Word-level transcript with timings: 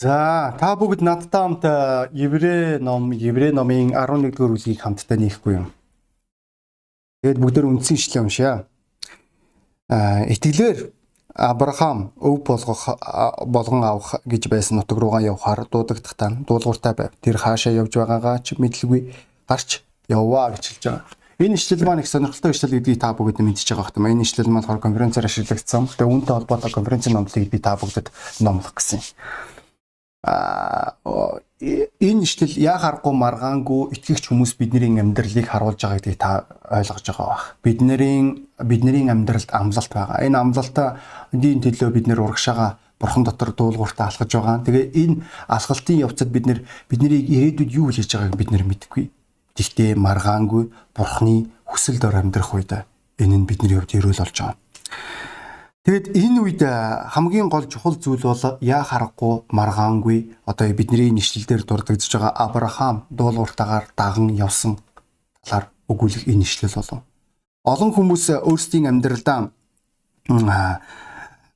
За 0.00 0.56
та 0.56 0.72
бүгд 0.80 1.02
надтай 1.04 1.42
хамт 1.44 1.64
Еврей 2.16 2.78
ном, 2.80 3.10
Еврей 3.12 3.52
номын 3.52 3.92
11-р 3.92 4.32
бүлгийг 4.32 4.80
хамтдаа 4.80 5.18
нийхгүй 5.20 5.60
юм. 5.60 5.66
Тэгэд 7.20 7.36
бүгдээр 7.36 7.68
үндсэн 7.68 8.00
ишлэл 8.00 8.24
уншаа. 8.24 8.64
А 9.92 10.24
итгэлээр 10.24 10.88
Авраам 11.36 12.16
өв 12.16 12.40
болгох 12.48 12.96
болгон 13.44 13.84
авах 13.84 14.24
гэж 14.24 14.48
байсан 14.48 14.80
нутаг 14.80 14.96
руугаа 14.96 15.20
явхаар 15.20 15.68
дуудагдахтаа 15.68 16.32
дуулууртай 16.48 16.96
байв. 16.96 17.12
Тэр 17.20 17.36
хаашаа 17.36 17.76
явж 17.76 17.92
байгаагаа 17.92 18.40
ч 18.40 18.56
мэдлгүй 18.56 19.12
гарч 19.44 19.84
явваа 20.08 20.56
гэж 20.56 20.64
хэлж 20.64 20.84
байгаа. 20.88 21.04
Энэ 21.44 21.60
ишлэл 21.60 21.84
маань 21.84 22.00
их 22.00 22.08
сонирхолтой 22.08 22.56
ишлэл 22.56 22.80
гэдгийг 22.80 23.04
та 23.04 23.12
бүгд 23.12 23.44
мэдчихэж 23.44 23.76
байгаа 23.76 23.92
хэрэг. 23.92 24.16
Энэ 24.16 24.24
ишлэл 24.24 24.48
маань 24.48 24.64
хор 24.64 24.80
конференцээр 24.80 25.28
ашиглагдсан. 25.28 25.92
Тэгээ 25.92 26.08
үүнтэй 26.08 26.34
холбоотой 26.40 26.72
конференцийн 26.72 27.14
номлыг 27.20 27.52
би 27.52 27.58
та 27.60 27.76
бүгдэд 27.76 28.08
номлох 28.40 28.72
гэсэн 28.72 29.04
энэ 30.20 32.24
ишлэл 32.24 32.54
яг 32.60 32.84
харахгүй 32.84 33.14
маргаангүй 33.16 33.96
итгэгч 33.96 34.28
хүмүүс 34.28 34.60
бидний 34.60 35.00
амьдралыг 35.00 35.48
харуулж 35.48 35.80
байгаа 35.80 35.96
гэдгийг 35.96 36.20
та 36.20 36.44
ойлгож 36.68 37.04
байгаа 37.08 37.28
бах. 37.28 37.44
Бидний 37.64 38.44
бидний 38.60 39.08
амьдралд 39.08 39.48
амлалт 39.52 39.92
байгаа. 39.92 40.20
Энэ 40.20 40.36
амлалтаа 40.36 41.00
дийн 41.32 41.64
төлөө 41.64 41.90
бид 41.92 42.06
нэр 42.08 42.20
урагшаага 42.20 42.76
бурхан 43.00 43.24
дотор 43.24 43.56
дуулууртаа 43.56 44.12
алхаж 44.12 44.28
байгаа. 44.28 44.60
Тэгээ 44.60 44.92
энэ 44.92 45.24
алхалтын 45.48 46.04
явцад 46.04 46.28
бид 46.28 46.46
нэр 46.46 46.60
биднийг 46.88 47.24
ирээдүйд 47.24 47.72
юу 47.72 47.88
хийж 47.88 48.12
байгааг 48.12 48.36
бид 48.36 48.52
нэр 48.52 48.64
мэдэхгүй. 48.68 49.08
Гэхдээ 49.56 49.96
маргаангүй 49.96 50.68
бурханы 50.92 51.48
хүсэл 51.64 51.96
дор 51.96 52.20
амьдрах 52.20 52.52
үед 52.52 52.84
энэ 53.16 53.36
нь 53.40 53.48
бидний 53.48 53.72
хувьд 53.72 53.96
эрүүл 53.96 54.20
болж 54.20 54.36
байгаа. 54.36 54.56
Тэгэд 55.90 56.14
энэ 56.14 56.38
үед 56.38 56.62
хамгийн 56.62 57.50
гол 57.50 57.66
чухал 57.66 57.98
зүйл 57.98 58.22
бол 58.22 58.62
яа 58.62 58.86
харахгүй 58.86 59.42
маргаангүй 59.50 60.38
одоо 60.46 60.70
бидний 60.70 61.10
нэшлэлээр 61.10 61.66
дурддагдж 61.66 62.06
байгаа 62.14 62.30
Авраам 62.30 63.10
дуулууртаагаар 63.10 63.90
даган 63.98 64.30
явсан 64.30 64.78
талаар 65.42 65.74
өгүүлэх 65.90 66.30
энэ 66.30 66.46
нэшлэл 66.46 66.78
болов. 66.78 67.02
Олон 67.66 67.90
хүмүүс 67.90 68.38
өөрсдийн 68.38 68.86
амьдралдаа 68.86 69.50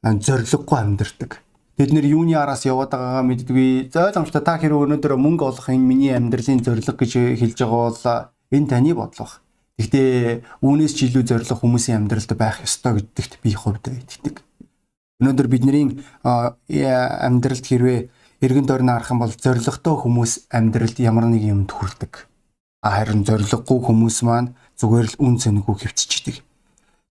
зориггүй 0.03 0.79
амьдардаг. 0.83 1.39
Бид 1.79 1.95
нэр 1.95 2.07
юуны 2.19 2.35
араас 2.35 2.67
яваад 2.67 2.91
байгаагаа 2.91 3.23
мэддэггүй. 3.23 3.95
Зойломжтой 3.95 4.43
та 4.43 4.59
хэрэг 4.59 4.99
өнөөдөр 4.99 5.15
мөнгө 5.15 5.47
олох 5.47 5.71
энэ 5.71 5.79
миний 5.79 6.11
амьдралын 6.11 6.59
зорилго 6.59 6.99
гэж 6.99 7.39
хэлж 7.39 7.59
байгаа 7.63 7.87
бол 7.87 8.03
энэ 8.51 8.67
таны 8.67 8.99
бодлого. 8.99 9.44
Гэхдээ 9.75 10.63
үүнээс 10.63 10.93
ч 10.95 11.11
илүү 11.11 11.25
зориг 11.27 11.51
хүмүүсийн 11.51 12.07
амьдралд 12.07 12.31
байх 12.39 12.63
ёстой 12.63 13.03
гэдэгт 13.03 13.43
би 13.43 13.59
хувьд 13.59 13.91
итгэдэг. 13.91 14.39
Өнөөдөр 15.19 15.49
бидний 15.51 15.99
амьдралд 16.23 17.65
хэрвээ 17.67 18.07
эргэн 18.39 18.67
тойрны 18.71 18.95
харах 18.95 19.11
юм 19.11 19.19
бол 19.27 19.35
зоригтой 19.35 19.95
хүмүүс 19.99 20.47
амьдралд 20.55 20.99
ямар 21.03 21.27
нэг 21.27 21.43
юмд 21.43 21.75
хүрдэг. 21.75 22.31
Харин 22.87 23.27
зориггүй 23.27 23.79
хүмүүс 23.83 24.23
маань 24.23 24.55
зүгээр 24.79 25.07
л 25.11 25.21
үн 25.27 25.35
цэнэгүй 25.43 25.75
хөвччихдэг. 25.75 26.37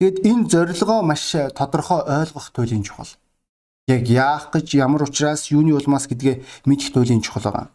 Тэгэд 0.02 0.18
энэ 0.26 0.48
зорилгоо 0.50 1.06
маш 1.06 1.38
тодорхой 1.54 2.02
ойлгох 2.02 2.50
туйлын 2.50 2.82
чухал. 2.82 3.14
Яг 3.86 4.02
яах 4.10 4.50
гэж 4.50 4.74
ямар 4.74 5.06
учраас 5.06 5.50
юуны 5.54 5.78
улмаас 5.78 6.10
гэдгээ 6.10 6.66
мэдэх 6.66 6.90
туйлын 6.90 7.22
чухал 7.22 7.46
байгаа. 7.46 7.66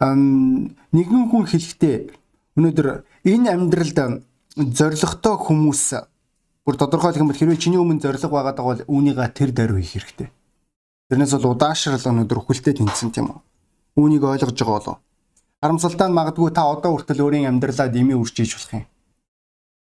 Нэгэн 0.00 1.24
хүн 1.28 1.44
хэлэхдээ 1.48 2.24
Өнөөдөр 2.54 2.86
энэ 3.24 3.56
амьдралд 3.56 3.98
зоригтой 4.54 5.36
хүмүүс 5.40 5.84
бүр 6.64 6.76
тодорхойлох 6.76 7.20
юм 7.24 7.28
бол 7.32 7.40
хэрвээ 7.40 7.56
чиний 7.56 7.80
өмнө 7.80 8.04
зориг 8.04 8.20
байгаа 8.28 8.60
бол 8.60 8.80
үүнийгээ 8.84 9.28
тэр 9.32 9.50
даруй 9.56 9.80
хийх 9.80 10.04
хэрэгтэй. 10.04 10.28
Тэрнээс 11.08 11.32
бол 11.40 11.56
удаашрал 11.56 12.00
өнөөдөр 12.00 12.40
өхөлтэй 12.40 12.76
тэнцсэн 12.76 13.12
тийм 13.16 13.32
үү? 13.32 13.40
Үүнийг 13.96 14.24
ойлгож 14.24 14.56
байгаа 14.56 14.76
болов. 14.76 14.98
Харамсалтай 15.64 16.08
нь 16.08 16.16
магадгүй 16.16 16.52
та 16.52 16.68
одоо 16.68 16.96
хүртэл 16.96 17.24
өөрийн 17.24 17.48
амьдралаа 17.48 17.88
дэмий 17.88 18.16
үржиж 18.16 18.56
болох 18.56 18.72
юм. 18.76 18.84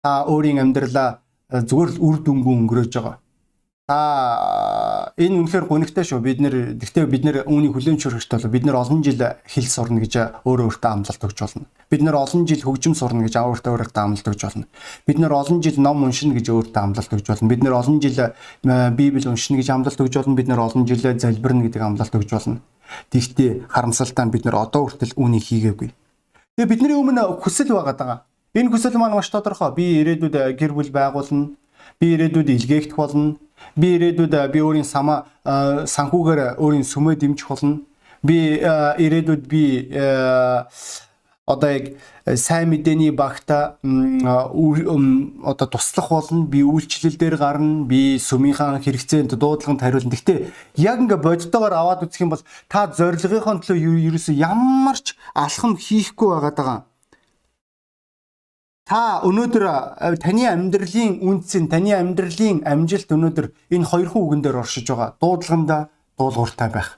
Та 0.01 0.25
өөрийн 0.25 0.61
амьдралаа 0.61 1.21
зүгээр 1.49 1.89
л 1.93 2.01
үр 2.01 2.17
дүнгүй 2.25 2.53
өнгөрөөж 2.57 2.93
байгаа. 2.97 3.17
Та 3.87 5.15
энэ 5.15 5.47
үнэхээр 5.47 5.63
гонигтай 5.63 6.03
шүү. 6.03 6.19
Бид 6.19 6.43
нэр 6.43 6.75
гэхдээ 6.75 7.07
бид 7.07 7.23
нэр 7.23 7.37
үүнийг 7.47 7.71
хүлээн 7.71 7.95
зөвшөөрөхтэй 7.95 8.43
бол 8.43 8.51
бид 8.51 8.65
нэр 8.67 8.75
олон 8.83 8.99
жил 8.99 9.15
хэл 9.47 9.63
сурна 9.63 10.03
гэж 10.03 10.43
өөрөө 10.43 10.75
өөртөө 10.75 10.91
амлалт 10.91 11.23
өгч 11.23 11.39
болно. 11.39 11.71
Бид 11.87 12.03
нэр 12.03 12.19
олон 12.19 12.43
жил 12.43 12.67
хөгжим 12.67 12.99
сурна 12.99 13.23
гэж 13.23 13.39
өөртөө 13.39 13.71
өөртөө 13.79 14.03
амлалт 14.03 14.27
өгч 14.27 14.43
болно. 14.43 14.67
Бид 15.07 15.19
нэр 15.23 15.31
олон 15.31 15.63
жил 15.63 15.79
ном 15.79 16.03
уншина 16.03 16.35
гэж 16.35 16.47
өөртөө 16.51 16.83
амлалт 16.83 17.11
өгч 17.15 17.27
болно. 17.31 17.47
Бид 17.47 17.63
нэр 17.63 17.75
олон 17.79 17.97
жил 18.03 18.19
Библи 18.91 19.23
уншина 19.23 19.55
гэж 19.55 19.69
амлалт 19.71 20.01
өгч 20.03 20.15
болно. 20.19 20.35
Бид 20.35 20.47
нэр 20.51 20.59
олон 20.67 20.83
жил 20.83 20.99
залбирна 21.07 21.63
гэдэг 21.63 21.79
амлалт 21.87 22.11
өгч 22.11 22.31
болно. 22.35 22.59
Тэгвэл 23.07 23.71
харамсалтай 23.71 24.25
нь 24.27 24.33
бид 24.35 24.43
нэр 24.43 24.67
одоо 24.67 24.91
хүртэл 24.91 25.15
үүнийг 25.15 25.47
хийгээгүй. 25.47 25.89
Тэгээ 26.59 26.71
бидний 26.75 26.91
өмнө 26.91 27.39
хүсэл 27.39 27.71
байгаа 27.71 27.95
даа. 27.95 28.27
Энэ 28.51 28.67
хүсэл 28.67 28.99
маань 28.99 29.15
маш 29.15 29.31
тодорхой. 29.31 29.71
Би 29.71 30.03
ирээдүйд 30.03 30.59
гэр 30.59 30.75
бүл 30.75 30.91
байгуулна. 30.91 31.55
Би 32.03 32.19
ирээдүйд 32.19 32.51
илгээгдэх 32.51 32.99
болно 32.99 33.39
Би 33.75 33.97
ирээдүйд 33.97 34.33
би 34.53 34.59
өөрийн 34.61 34.87
сама 34.87 35.25
санхүүгээр 35.45 36.57
өөрийн 36.57 36.85
сүмөө 36.85 37.15
дэмжих 37.21 37.47
болно. 37.47 37.81
Би 38.23 38.59
ирээдүйд 38.61 39.43
би 39.47 39.63
одоо 41.47 41.69
яг 41.71 41.85
сайн 42.35 42.69
мэдээний 42.69 43.11
багта 43.11 43.79
одоо 43.81 45.67
туслах 45.71 46.09
болно 46.09 46.43
би 46.43 46.59
үйлчлэл 46.59 47.15
дээр 47.15 47.37
гарна 47.37 47.85
би 47.87 48.19
сүмийнхаа 48.19 48.83
хэрэгцээнд 48.83 49.39
дуудлаганд 49.39 49.79
хариулна. 49.79 50.11
Гэхдээ 50.11 50.51
яг 50.75 50.99
ингээ 50.99 51.23
бодтойгоор 51.23 51.71
аваад 51.71 52.03
үзэх 52.03 52.27
юм 52.27 52.35
бол 52.35 52.43
та 52.67 52.91
зорилгынхон 52.91 53.63
төлөө 53.63 54.11
ерөөсөө 54.11 54.35
ямар 54.35 54.99
ч 54.99 55.15
алхам 55.31 55.79
хийхгүй 55.79 56.27
байгаа 56.35 56.83
Та 58.87 59.19
өнөөдөр 59.27 59.63
таны 60.23 60.47
амьдралын 60.47 61.19
үндсэн, 61.19 61.67
таны 61.67 61.91
амьдралын 61.91 62.63
амжилт 62.63 63.11
өнөөдөр 63.11 63.51
энэ 63.75 63.83
хоёрхан 63.83 64.23
үгэн 64.23 64.41
дээр 64.47 64.63
оршиж 64.63 64.87
байгаа. 64.87 65.19
Дуудлаганда 65.19 65.91
дуулууртай 66.15 66.71
байх. 66.71 66.95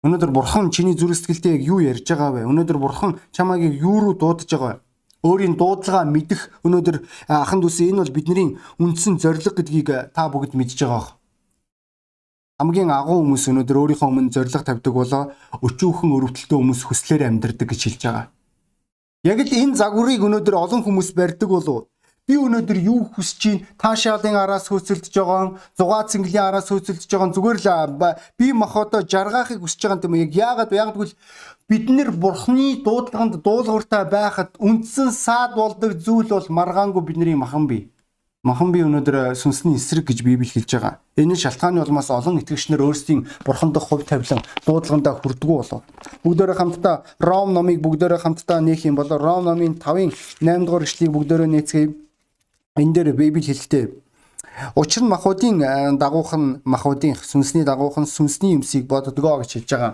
Өнөөдөр 0.00 0.32
бурхан 0.32 0.72
чиний 0.72 0.96
зүрх 0.96 1.12
сэтгэлдээ 1.20 1.60
яг 1.60 1.62
юу 1.68 1.84
ярьж 1.84 2.08
байгаа 2.08 2.40
вэ? 2.40 2.48
Өнөөдөр 2.48 2.78
бурхан 2.80 3.20
чамайг 3.36 3.68
юу 3.68 4.00
руу 4.00 4.14
дуудаж 4.16 4.48
байгаа 4.48 4.80
вэ? 4.80 4.80
Өөрийн 5.28 5.60
дуудлагаа 5.60 6.08
мэдэх 6.08 6.40
өнөөдөр 6.64 7.04
ахан 7.28 7.60
дүүсээ 7.60 7.92
энэ 7.92 8.00
бол 8.08 8.16
бидний 8.16 8.48
үндсэн 8.80 9.20
зорилго 9.20 9.52
гэдгийг 9.52 10.16
та 10.16 10.32
бүгд 10.32 10.56
мэдж 10.56 10.88
байгаа. 10.88 11.20
Хамгийн 12.64 12.88
агуу 12.88 13.20
хүмүүс 13.20 13.44
өнөөдөр 13.44 13.76
өөрийнхөө 13.76 14.08
өмнө 14.08 14.32
зорилго 14.32 14.64
тавьдаг 14.64 14.94
болоо 14.96 15.22
өчүүхэн 15.60 16.14
өрөвдөлтөө 16.16 16.58
хүмүүс 16.58 16.80
хүслээр 16.88 17.28
амьдрдаг 17.28 17.68
гэж 17.68 17.80
хэлж 17.92 18.02
байгаа. 18.08 18.26
Яг 19.22 19.38
л 19.38 19.54
энэ 19.54 19.78
загварыг 19.78 20.18
өнөөдөр 20.26 20.56
олон 20.58 20.82
хүмүүс 20.82 21.14
барьдаг 21.14 21.46
болов. 21.46 21.86
Би 22.26 22.34
өнөөдөр 22.42 22.78
юу 22.82 23.06
хүсэж 23.14 23.38
чинь 23.38 23.62
таашаалын 23.78 24.34
араас 24.34 24.66
хөөцөлдөж 24.66 25.14
байгаа, 25.14 25.62
зугаа 25.78 26.10
цэнгэлийн 26.10 26.42
араас 26.42 26.66
хөөцөлдөж 26.66 27.06
байгаа 27.06 27.30
зүгээр 27.30 27.58
л 27.62 27.70
би 28.34 28.50
мах 28.50 28.74
одоо 28.74 29.06
жаргаахыг 29.06 29.62
хүсэж 29.62 29.78
байгаа 29.78 30.06
юм 30.10 30.18
яг 30.18 30.34
яагаад 30.34 30.74
гэвэл 30.74 31.14
бид 31.70 31.86
нэр 31.86 32.10
бурхны 32.10 32.82
дуудлаганд 32.82 33.38
дуулууртай 33.46 34.10
байхад 34.10 34.58
үндсэн 34.58 35.14
саад 35.14 35.54
болдог 35.54 35.94
зүйл 36.02 36.26
бол 36.26 36.46
маргаангүй 36.58 37.02
бидний 37.06 37.38
махан 37.38 37.70
бий. 37.70 37.91
Махан 38.42 38.72
би 38.74 38.80
өнөөдөр 38.82 39.36
сүнсний 39.38 39.78
эсрэг 39.78 40.10
гэж 40.10 40.26
Библи 40.26 40.50
хэлж 40.50 40.74
байгаа. 40.74 40.98
Энэ 41.14 41.38
шалтгааны 41.38 41.78
улмаас 41.78 42.10
олон 42.10 42.42
итгэгчнэр 42.42 42.82
өөрсдийн 42.82 43.30
бурхан 43.46 43.70
дахь 43.70 43.86
хувь 43.86 44.02
тавилан 44.02 44.42
дуудлагандаа 44.66 45.14
хүрдгүү 45.22 45.56
болов. 45.62 45.86
Бүгдээрээ 46.26 46.58
хамтдаа 46.58 47.06
Ром 47.22 47.54
номыг 47.54 47.78
бүгдээрээ 47.78 48.18
хамтдаа 48.18 48.58
нээх 48.58 48.82
юм 48.82 48.98
бол 48.98 49.06
Ром 49.06 49.46
номын 49.46 49.78
5-ын 49.78 50.10
8 50.42 50.66
дугаар 50.66 50.82
эшлэгийг 50.82 51.14
бүгдээрээ 51.14 51.50
нээцгээе. 51.54 51.94
Энэ 52.82 52.94
дээр 52.98 53.14
Библи 53.14 53.46
хэлэхдээ 53.46 53.86
Учир 54.74 55.06
нь 55.06 55.12
махуудын 55.14 55.62
э, 55.62 55.94
дагуух 55.94 56.34
нь 56.34 56.58
махуудын 56.66 57.14
сүнсний 57.14 57.62
дагуух 57.62 57.94
нь 58.02 58.10
сүнсний 58.10 58.58
юмсыг 58.58 58.90
боддгоо 58.90 59.38
гэж 59.38 59.50
хэлж 59.54 59.70
байгаа. 59.70 59.92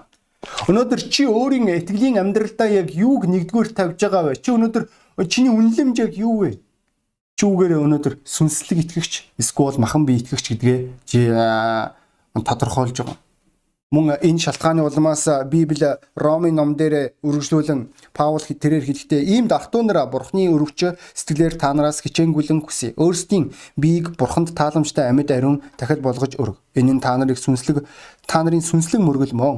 Өнөөдөр 0.72 1.00
чи 1.12 1.28
өөрийн 1.28 1.68
итгэлийн 1.68 2.16
амьдралдаа 2.16 2.68
яг 2.80 2.96
юуг 2.96 3.28
нэгдүгээр 3.28 3.76
тавьж 3.76 4.00
байгаа 4.00 4.22
вэ? 4.32 4.40
Чи 4.40 4.56
өнөөдөр 4.56 4.84
чиний 5.28 5.52
үнэлэмж 5.52 5.96
яг 6.00 6.16
юу 6.16 6.48
вэ? 6.48 6.50
Чүүгээр 7.38 7.78
өнөөдөр 7.78 8.14
сүнслэг 8.26 8.78
итгэгч 8.82 9.38
эсвэл 9.38 9.78
махан 9.78 10.02
бие 10.02 10.18
итгэгч 10.18 10.58
гэдгээ 10.58 10.78
тодорхойлж 12.34 12.98
байгаа. 12.98 13.18
Мөн 13.88 14.20
энэ 14.20 14.42
шалтгааны 14.42 14.84
улмаас 14.84 15.24
Библи 15.48 15.96
Ромын 16.12 16.58
ном 16.58 16.76
дээр 16.76 17.16
үргэлжлүүлэн 17.24 17.88
Паул 18.12 18.42
тэрээр 18.42 18.84
хэлэхдээ 18.84 19.22
ийм 19.32 19.48
дахтуунараа 19.48 20.10
бурхны 20.12 20.44
өрөвч 20.50 20.92
сэтгэлээр 21.16 21.56
та 21.56 21.72
нараас 21.72 22.04
хичээнгүлэн 22.04 22.60
хүсье. 22.68 22.92
Өөрсдийн 23.00 23.54
биеийг 23.80 24.18
бурханд 24.20 24.52
тааламжтай 24.52 25.08
амьд 25.08 25.32
ариун 25.32 25.64
дахид 25.80 26.04
болгож 26.04 26.36
өрг. 26.36 26.60
Энэ 26.76 26.98
нь 26.98 27.00
та 27.00 27.16
нарыг 27.16 27.40
сүнслэг 27.40 27.88
та 28.28 28.44
нарын 28.44 28.60
сүнслэг 28.60 29.00
мөргөл 29.00 29.32
мөн 29.32 29.56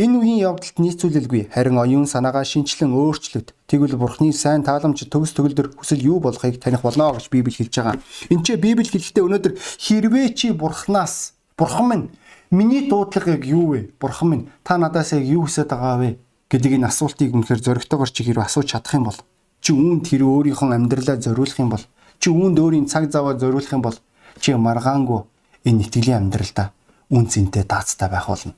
Энэ 0.00 0.16
үеийн 0.16 0.40
явдалд 0.48 0.80
нийцүүлэлгүй 0.80 1.52
харин 1.52 1.76
оюун 1.76 2.08
санаагаа 2.08 2.40
шинчлэн 2.40 2.88
өөрчлөлт 2.88 3.52
тэгвэл 3.68 4.00
бурхны 4.00 4.32
сайн 4.32 4.64
тааламж 4.64 5.04
төгс 5.12 5.36
төгөлдөр 5.36 5.76
хүсэл 5.76 6.00
юу 6.00 6.24
болохыг 6.24 6.56
таних 6.56 6.80
болно 6.80 7.12
гэж 7.12 7.28
Библи 7.28 7.52
хэлж 7.52 7.74
байгаа. 7.76 8.00
Энд 8.32 8.48
чинь 8.48 8.64
Библи 8.64 8.88
хэлэхдээ 8.88 9.20
өнөөдөр 9.20 9.52
хэрвээ 9.60 10.26
чи 10.32 10.56
бурхнаас 10.56 11.36
Бурхан 11.52 11.86
минь 11.92 12.06
миний 12.48 12.88
дуудлага 12.88 13.36
яг 13.36 13.44
юу 13.44 13.76
вэ? 13.76 13.92
Бурхан 14.00 14.28
минь 14.32 14.48
та 14.64 14.80
надаас 14.80 15.12
яг 15.12 15.28
юу 15.28 15.44
хүсэж 15.44 15.68
байгаа 15.68 16.00
вэ? 16.00 16.16
гэдэг 16.48 16.80
энэ 16.80 16.88
асуултыг 16.88 17.36
үнэхээр 17.36 17.60
зөрөгтэйгээр 17.60 18.10
чи 18.16 18.22
хэрэг 18.24 18.44
асууж 18.48 18.72
чадах 18.72 18.96
юм 18.96 19.04
бол 19.04 19.20
чи 19.60 19.70
үүнд 19.76 20.02
тэр 20.08 20.24
өөрийнхөө 20.24 20.80
амьдралаа 20.80 21.20
зориулах 21.20 21.60
юм 21.60 21.70
бол 21.76 21.84
чи 22.16 22.32
үүнд 22.32 22.56
өөрийн 22.56 22.88
цаг 22.88 23.12
заваа 23.12 23.36
зориулах 23.36 23.68
юм 23.68 23.84
бол 23.84 24.00
чи 24.40 24.56
маргаангүй 24.56 25.28
энэ 25.68 25.84
итгэлийн 25.84 26.24
амьдралдаа 26.24 26.72
үн 27.12 27.28
цэнтэй 27.28 27.68
даацтай 27.68 28.08
байх 28.08 28.26
болно. 28.26 28.56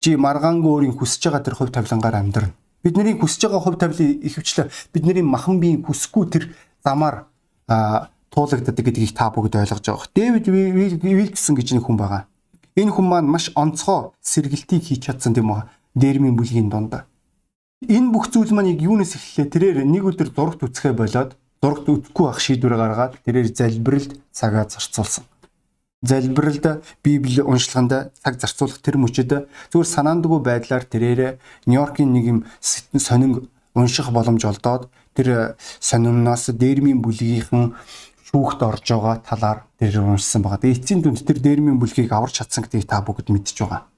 Чи 0.00 0.16
маргаангүй 0.16 0.72
өөрийн 0.72 0.96
хүсэж 0.96 1.28
байгаа 1.28 1.44
тэр 1.44 1.56
хувь 1.60 1.72
тавилангаар 1.76 2.16
амьдрна. 2.24 2.56
Бидний 2.80 3.20
хүсэж 3.20 3.52
байгаа 3.52 3.60
хувь 3.60 3.76
тавилын 3.76 4.24
ихэвчлэн 4.24 4.72
бидний 4.96 5.20
махан 5.20 5.60
биеийн 5.60 5.84
хүсэхгүй 5.84 6.24
тэр 6.32 6.44
замаар 6.80 7.28
туулагддаг 8.32 8.80
гэдгийг 8.80 9.12
та 9.12 9.28
бүгд 9.28 9.60
ойлгож 9.60 9.84
байгаа. 9.84 10.08
Дэвид 10.16 10.48
Вилксон 11.04 11.52
гэж 11.52 11.76
нэг 11.76 11.84
хүн 11.84 12.00
байгаа. 12.00 12.24
Энэ 12.80 12.96
хүн 12.96 13.06
маань 13.12 13.28
маш 13.28 13.52
онцгой 13.52 14.16
сэргэлтийг 14.24 14.88
хийж 14.88 15.04
чадсан 15.04 15.36
тийм 15.36 15.52
үү? 15.52 15.68
Дэрмийн 15.92 16.32
бүлгийн 16.32 16.72
дунд. 16.72 17.04
Энэ 17.84 18.08
бүх 18.08 18.32
зүйл 18.32 18.56
маань 18.56 18.72
юунаас 18.80 19.20
эхэллээ? 19.20 19.52
Тэрээр 19.52 19.78
нэг 19.84 20.00
өдөр 20.08 20.32
зурагт 20.32 20.64
үцхэ 20.64 20.96
болоод 20.96 21.36
зурагт 21.60 21.84
үтгэхгүй 21.92 22.24
байх 22.24 22.40
шийдвэр 22.40 22.74
гаргаад 22.80 23.20
тэрээр 23.20 23.52
залбиралд 23.52 24.16
цагаа 24.32 24.64
зарцуулсан 24.64 25.28
залбиралд 26.02 26.84
Библи 27.04 27.42
уншлаганд 27.44 28.12
цаг 28.24 28.34
зарцуулах 28.40 28.80
тэр 28.80 28.96
мөчөд 28.96 29.48
зүгээр 29.68 29.88
санаандгүй 29.94 30.40
байдлаар 30.40 30.84
тэрээр 30.88 31.36
Нью-Йоркийн 31.68 32.10
нэг 32.12 32.24
юм 32.24 32.38
сонин 32.96 33.48
унших 33.76 34.08
боломж 34.10 34.44
олдоод 34.44 34.88
тэр 35.14 35.56
сониноос 35.80 36.56
дээрмийн 36.56 37.04
бүлгийнхэн 37.04 37.76
шүүхт 38.32 38.60
орж 38.62 38.86
байгаа 38.86 39.16
талаар 39.26 39.58
тэр 39.78 40.00
уншсан 40.00 40.42
байгаа. 40.42 40.62
Тэгээ 40.62 40.76
эцсийн 40.80 41.00
дүнд 41.02 41.20
тэр 41.26 41.38
дээрмийн 41.42 41.76
бүлгийг 41.76 42.12
аварч 42.14 42.40
чадсан 42.40 42.64
гэдгийг 42.64 42.88
та 42.88 43.02
бүгд 43.02 43.28
мэдж 43.28 43.58
байгаа. 43.60 43.90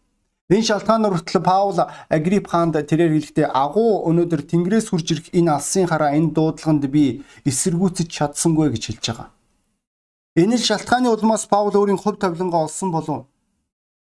Энэ 0.50 0.68
шалтгаанаар 0.68 1.14
хүртэл 1.16 1.44
Паул 1.44 1.78
Агрип 2.10 2.48
хаанд 2.48 2.76
тэрээр 2.76 3.14
хэлэхдээ 3.14 3.46
агуу 3.52 4.04
өнөөдөр 4.10 4.42
Тэнгэрээс 4.48 4.90
хурж 4.90 5.06
ирэх 5.12 5.26
энэ 5.32 5.54
алсын 5.54 5.88
хараа 5.88 6.12
энэ 6.12 6.34
дуудлаганд 6.36 6.84
би 6.92 7.24
эсэргүүцэж 7.46 8.08
чадсангүй 8.10 8.72
гэж 8.74 8.82
хэлж 8.90 9.04
байгаа. 9.06 9.28
Энэ 10.32 10.56
л 10.56 10.64
шалтгааны 10.64 11.12
улмаас 11.12 11.44
Паул 11.44 11.76
өөрийн 11.76 12.00
хувь 12.00 12.16
тавилангаа 12.16 12.64
олсон 12.64 12.88
болов. 12.88 13.28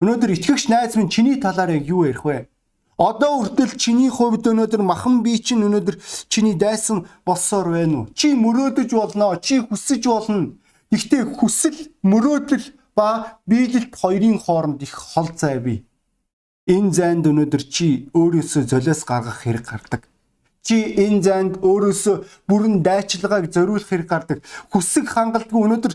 Өнөөдөр 0.03 0.35
итгэгч 0.35 0.67
найз 0.67 0.99
минь 0.99 1.07
чиний 1.07 1.39
талаар 1.39 1.71
яг 1.79 1.87
юу 1.87 2.03
ярих 2.03 2.27
вэ? 2.27 2.51
Одоо 2.99 3.47
үртэл 3.47 3.79
чиний 3.79 4.11
хувьд 4.11 4.43
өнөөдөр 4.43 4.83
махан 4.83 5.23
бие 5.23 5.39
чинь 5.39 5.63
өнөөдөр 5.63 5.95
чиний 6.27 6.59
дайсан 6.59 7.07
болсоор 7.23 7.71
байна 7.71 8.03
уу? 8.03 8.11
Чи 8.11 8.35
мөрөөдөж 8.35 8.91
болно, 8.91 9.39
чи 9.39 9.63
хүсэж 9.63 10.03
болно. 10.11 10.59
Гэхдээ 10.91 11.23
хүсэл, 11.39 11.79
мөрөөдөл 12.03 12.67
ба 12.99 13.39
биелэлт 13.47 13.95
хоёрын 13.95 14.43
хооронд 14.43 14.83
их 14.83 14.91
хол 14.91 15.31
зай 15.39 15.63
бий. 15.63 15.87
Энэ 16.67 16.91
зайд 16.91 17.23
өнөөдөр 17.23 17.63
чи 17.63 18.11
өөрөөсөө 18.11 18.67
золиос 18.67 19.07
гаргах 19.07 19.47
хэрэг 19.47 19.63
гардаг 19.71 20.03
чи 20.61 20.75
энэ 20.99 21.21
занд 21.23 21.53
өөрөөсөө 21.63 22.15
бүрэн 22.49 22.83
дайчилгааг 22.83 23.47
зориулах 23.49 23.87
хэрэг 23.87 24.07
гардаг. 24.09 24.39
Хүсэг 24.69 25.07
хангалтгүй 25.07 25.55
өнөөдөр 25.55 25.93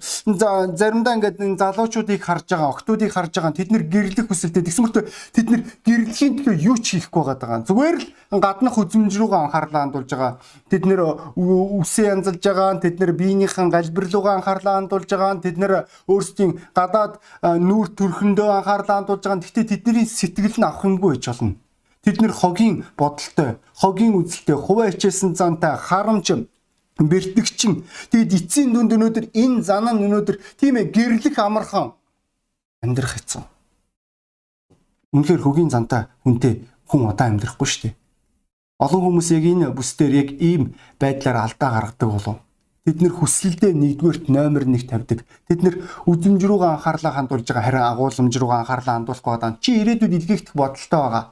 заримдаа 0.75 1.15
ингээд 1.21 1.39
залуучуудыг 1.61 2.21
харж 2.25 2.49
байгаа, 2.49 2.73
охтуудыг 2.73 3.13
харж 3.13 3.33
байгаа. 3.37 3.53
Тэд 3.53 3.71
нэр 3.71 3.85
гэрлэх 3.87 4.27
хүсэлтэй. 4.29 4.65
Тэгсэн 4.65 4.83
мөртөө 4.89 5.05
тэд 5.37 5.47
нэр 5.53 5.63
гэрлийн 5.85 6.33
төлөө 6.41 6.57
юу 6.65 6.77
ч 6.81 6.97
хийхгүй 6.97 7.23
байгаа. 7.23 7.63
Зүгээр 7.69 7.97
л 8.33 8.41
гаднах 8.41 8.77
үзмж 8.81 9.13
рүүгээ 9.21 9.41
анхаарлаа 9.47 9.83
хандуулж 9.85 10.11
байгаа. 10.11 10.33
Тэд 10.73 10.83
нэр 10.89 11.01
үсээ 11.37 12.07
янзалж 12.15 12.43
байгаа. 12.43 12.81
Тэд 12.81 12.97
нэр 12.99 13.13
биенийхэн 13.13 13.69
галбирлуугаа 13.69 14.41
анхаарлаа 14.41 14.81
хандуулж 14.81 15.09
байгаа. 15.13 15.45
Тэд 15.45 15.57
нэр 15.61 15.73
өөрсдийн 16.09 16.59
гадаад 16.73 17.21
нүүр 17.45 17.93
төрхөндөө 17.95 18.49
анхаарлаа 18.65 18.97
хандуулж 19.05 19.23
байгаа. 19.23 19.45
Гэхдээ 19.45 19.67
тэдний 19.71 20.09
сэтгэл 20.09 20.57
нь 20.59 20.67
авах 20.67 20.89
юмгүй 20.89 21.15
байж 21.15 21.29
болно 21.29 21.64
Тэд 22.05 22.21
нэр 22.21 22.33
хогийн 22.37 22.85
бодолтой, 23.01 23.57
хогийн 23.73 24.15
үзэлтэй, 24.21 24.57
хуваа 24.61 24.93
хичээсэн 24.93 25.33
зантай, 25.35 25.73
харамч 25.81 26.47
бэртгчин. 27.01 27.83
Тэгэд 28.13 28.45
эцсийн 28.45 28.71
дүнд 28.71 28.95
өнөөдөр 28.95 29.27
энэ 29.35 29.65
зан 29.67 29.91
нь 29.91 30.05
өнөөдөр 30.07 30.37
тийм 30.61 30.79
ээ 30.79 30.95
гэрлэх 30.95 31.37
амархан 31.41 31.97
амьдрах 32.85 33.19
хэцүү. 33.19 33.43
Үнэхээр 35.17 35.43
хөгийн 35.43 35.71
зантай 35.75 36.07
хүнтэй 36.23 36.69
хүн 36.87 37.11
удаан 37.11 37.35
амьдрахгүй 37.35 37.67
шүү 37.67 37.83
дээ. 37.91 37.95
Олон 38.79 39.03
хүмүүс 39.03 39.29
яг 39.35 39.45
энэ 39.49 39.75
бүсдэр 39.75 40.13
яг 40.15 40.29
ийм 40.39 40.79
байдлаар 41.03 41.51
алдаа 41.51 41.71
гаргадаг 41.73 42.11
болов. 42.11 42.39
Тэд 42.85 43.01
нэр 43.01 43.15
хүсэлдээ 43.17 43.73
нэгдүгээрт 43.73 44.29
номер 44.29 44.69
1 44.69 44.87
тавьдаг. 44.87 45.25
Тэд 45.49 45.61
нэр 45.65 45.75
үзэмж 46.05 46.43
рүүгээ 46.45 46.71
анхаарлаа 46.79 47.13
хандуулж 47.17 47.49
байгаа 47.49 47.65
харин 47.65 47.89
агуулмж 47.89 48.35
рүүгээ 48.37 48.61
анхаарлаа 48.61 48.95
хандуулахгүй 49.01 49.33
байгаа. 49.33 49.57
Чи 49.65 49.71
ирээдүйд 49.81 50.13
илгээгдэх 50.21 50.53
бодолтой 50.53 51.01
байгаа 51.01 51.25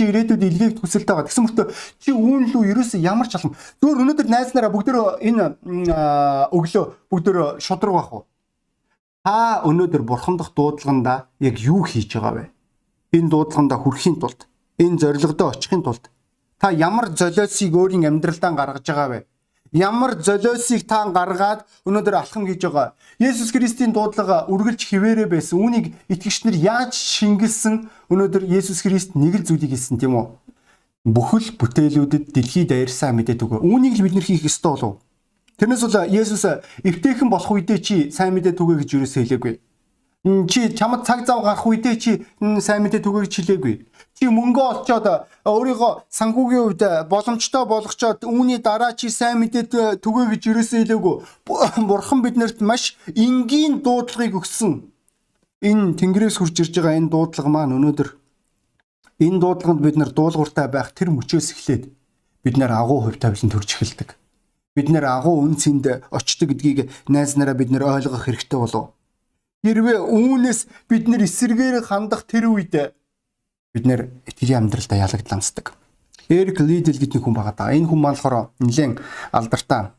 чи 0.00 0.08
ирээдүйд 0.08 0.42
илгээх 0.48 0.80
хүсэлтэй 0.80 1.12
байгаа. 1.12 1.28
Тэгсэн 1.28 1.44
мөртөө 1.44 1.66
чи 2.00 2.10
үүн 2.16 2.48
лүү 2.56 2.62
ерөөсөө 2.72 3.04
ямар 3.04 3.28
ч 3.28 3.36
алхам. 3.36 3.52
Зүгээр 3.84 4.00
өнөөдөр 4.00 4.28
найз 4.32 4.56
нараа 4.56 4.72
бүгдөө 4.72 5.20
энэ 5.20 5.44
өглөө 6.48 6.84
бүгдөө 7.12 7.60
шудраг 7.60 7.92
байх 7.92 8.08
уу? 8.16 8.24
Та 9.20 9.60
өнөөдөр 9.68 10.02
бурхан 10.08 10.40
дахь 10.40 10.56
дуудлаганда 10.56 11.28
яг 11.44 11.60
юу 11.60 11.84
хийж 11.84 12.16
байгаа 12.16 12.32
вэ? 12.32 12.44
Энэ 13.12 13.28
дуудлаганда 13.28 13.76
хүрэхийн 13.76 14.16
тулд, 14.16 14.48
энэ 14.80 14.96
зорилгодоо 14.96 15.52
очихын 15.52 15.84
тулд 15.84 16.08
та 16.60 16.70
ямар 16.70 17.08
золиосыг 17.16 17.72
өөрийн 17.72 18.04
амьдралдаа 18.04 18.52
гаргаж 18.52 18.84
байгаа 18.84 19.08
вэ? 19.08 19.20
Ямар 19.72 20.18
золиосыг 20.18 20.82
та 20.82 21.06
гаргаад 21.14 21.62
өнөөдөр 21.86 22.14
алхам 22.18 22.42
хийж 22.42 22.66
байгаа. 22.66 22.98
Есүс 23.22 23.54
Христийн 23.54 23.94
дуудлага 23.94 24.50
үргэлж 24.50 24.82
хിവэрэ 24.82 25.30
байсан. 25.30 25.62
Үүнийг 25.62 25.94
итгэгч 26.10 26.42
нар 26.42 26.58
яаж 26.58 26.98
шингэлсэн 26.98 27.86
өнөөдөр 28.10 28.50
Есүс 28.50 28.82
Христ 28.82 29.14
нэг 29.14 29.38
л 29.38 29.46
зүйлийг 29.46 29.70
хэлсэн 29.70 30.02
тийм 30.02 30.18
үү? 30.18 30.26
Бүхэл 31.06 31.54
бүтээлүүдэд 31.54 32.34
дэлхий 32.34 32.66
даяарсан 32.66 33.14
мэдээд 33.14 33.46
үгүй. 33.46 33.62
Үүнийг 33.62 33.94
л 33.94 34.04
бид 34.10 34.14
нар 34.18 34.26
хийх 34.26 34.42
ёстой 34.42 34.74
болов. 34.74 34.98
Тэрнээс 35.54 35.86
бол 35.86 36.02
Есүс 36.18 36.42
эвтэйхэн 36.82 37.30
болох 37.30 37.54
үедээ 37.54 37.78
чи 37.78 37.94
сайн 38.10 38.34
мэдээд 38.34 38.58
үгүй 38.58 38.82
гэж 38.82 38.90
юусоо 38.98 39.22
хэлээгүй. 39.22 39.54
Чи 40.50 40.74
чамд 40.74 41.06
цаг 41.06 41.22
зав 41.30 41.46
гарах 41.46 41.62
үедээ 41.62 41.94
чи 41.94 42.26
сайн 42.58 42.82
мэдээд 42.82 43.06
үгүй 43.06 43.22
гэж 43.30 43.34
хэлээгүй 43.38 43.74
чи 44.20 44.28
мөнгө 44.28 44.60
олцоод 44.60 45.06
өөрийгөө 45.48 45.92
санхүүгийн 46.12 46.64
хувьд 46.68 46.82
боломжтой 47.08 47.64
болгочоод 47.64 48.28
үүний 48.28 48.60
дараа 48.60 48.92
чи 48.92 49.08
сайн 49.08 49.40
мэдээд 49.40 50.04
түгээ 50.04 50.26
гэж 50.36 50.42
ерөөсөө 50.52 50.80
хэлээгүй. 50.84 51.16
Бурхан 51.88 52.20
биднэрт 52.20 52.60
маш 52.60 53.00
энгийн 53.16 53.80
дуудлагыг 53.80 54.36
өгсөн. 54.44 54.84
Энэ 55.64 55.96
Тэнгэрээс 55.96 56.36
хурж 56.36 56.52
ирж 56.60 56.74
байгаа 56.76 57.00
энэ 57.00 57.08
дуудлага 57.08 57.48
маань 57.48 57.72
өнөөдөр 57.80 58.08
энэ 59.24 59.40
дуудлаганд 59.40 59.80
бид 59.80 59.96
нар 59.96 60.12
дуулууртай 60.12 60.68
байх 60.68 60.92
тэр 60.92 61.16
мөчөөс 61.16 61.56
эхлээд 61.56 61.88
бид 62.44 62.56
нар 62.60 62.76
агуу 62.76 63.00
хувь 63.08 63.16
тавилан 63.16 63.48
төрж 63.48 63.80
эхэлдэг. 63.80 64.20
Бид 64.76 64.88
нар 64.92 65.08
агуу 65.08 65.40
үн 65.40 65.56
цэнд 65.56 66.04
очдог 66.12 66.52
гэдгийг 66.52 66.92
найз 67.08 67.40
нараа 67.40 67.56
бид 67.56 67.72
нар 67.72 67.88
ойлгох 67.88 68.28
хэрэгтэй 68.28 68.60
болов. 68.60 68.92
Хэрвээ 69.64 70.00
үүнээс 70.00 70.60
бид 70.88 71.08
нар 71.08 71.24
эсэргээр 71.24 71.88
хандах 71.88 72.28
тэр 72.28 72.52
үед 72.52 72.96
бид 73.74 73.84
нэр 73.86 74.10
итгэлийн 74.26 74.66
амьдралдаа 74.66 74.98
ялагдламсдаг. 75.06 75.74
Эрик 76.30 76.60
Лидл 76.60 76.98
гэдэг 76.98 77.22
хүн 77.22 77.34
байгаа 77.34 77.54
даа. 77.54 77.74
Энэ 77.74 77.90
хүн 77.90 78.00
маань 78.02 78.18
болохоор 78.18 78.50
нэлээд 78.62 79.02
алдартай 79.34 79.90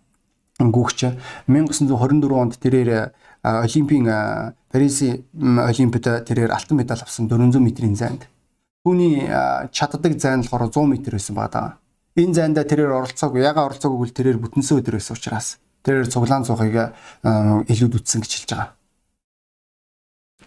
гүгч 0.60 1.00
1924 1.48 2.32
онд 2.32 2.56
тэрээр 2.60 3.12
Олимпийн 3.44 4.06
Парисын 4.72 5.26
Олимпиад 5.36 6.28
тэрээр 6.28 6.52
алтан 6.52 6.78
медаль 6.78 7.02
авсан 7.02 7.28
400 7.28 7.58
м-ийн 7.58 7.96
зайд. 7.96 8.28
Түүний 8.86 9.28
чаддаг 9.72 10.14
зай 10.20 10.38
нь 10.38 10.46
болохоор 10.46 10.70
100 10.70 10.86
м 10.86 10.92
байсан 11.04 11.36
даа. 11.36 11.80
Энэ 12.16 12.36
зайдаа 12.36 12.64
тэрээр 12.68 12.92
оролцоогүй. 12.92 13.42
Яга 13.42 13.66
оролцоогүй 13.66 13.98
бол 13.98 14.14
тэрээр 14.14 14.38
бүтэнсэн 14.40 14.84
өдөр 14.84 15.00
байсан 15.00 15.16
учраас 15.16 15.58
тэрээр 15.84 16.12
цуглаан 16.12 16.44
цухыг 16.46 16.94
илүүд 17.72 17.94
үтсэн 17.98 18.22
гэж 18.22 18.32
хэлж 18.36 18.50
байгаа. 18.52 18.81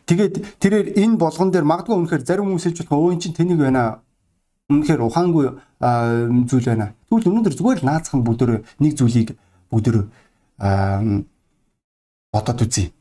Тэгээд 0.05 0.35
тэрээр 0.61 0.87
энэ 1.01 1.17
болгон 1.17 1.49
дээр 1.49 1.65
магадгүй 1.65 1.97
үнэхээр 1.97 2.25
зарим 2.25 2.53
хүмүүс 2.53 2.65
хэлж 2.69 2.79
болох 2.85 3.09
өө 3.09 3.13
ин 3.17 3.21
чинь 3.25 3.37
тэнийг 3.37 3.61
байна. 3.61 4.05
Үнэхээр 4.69 5.01
ухаангүй 5.01 5.45
зүйл 6.49 6.69
байна. 6.69 6.93
Тэгвэл 7.09 7.29
өнөөдөр 7.33 7.55
зүгээр 7.57 7.81
л 7.81 7.89
наацхан 7.89 8.21
бүдөр 8.21 8.51
нэг 8.85 8.93
зүйлийг 9.01 9.37
бүдөр 9.73 10.09
бодоод 12.33 12.61
үзье. 12.65 12.93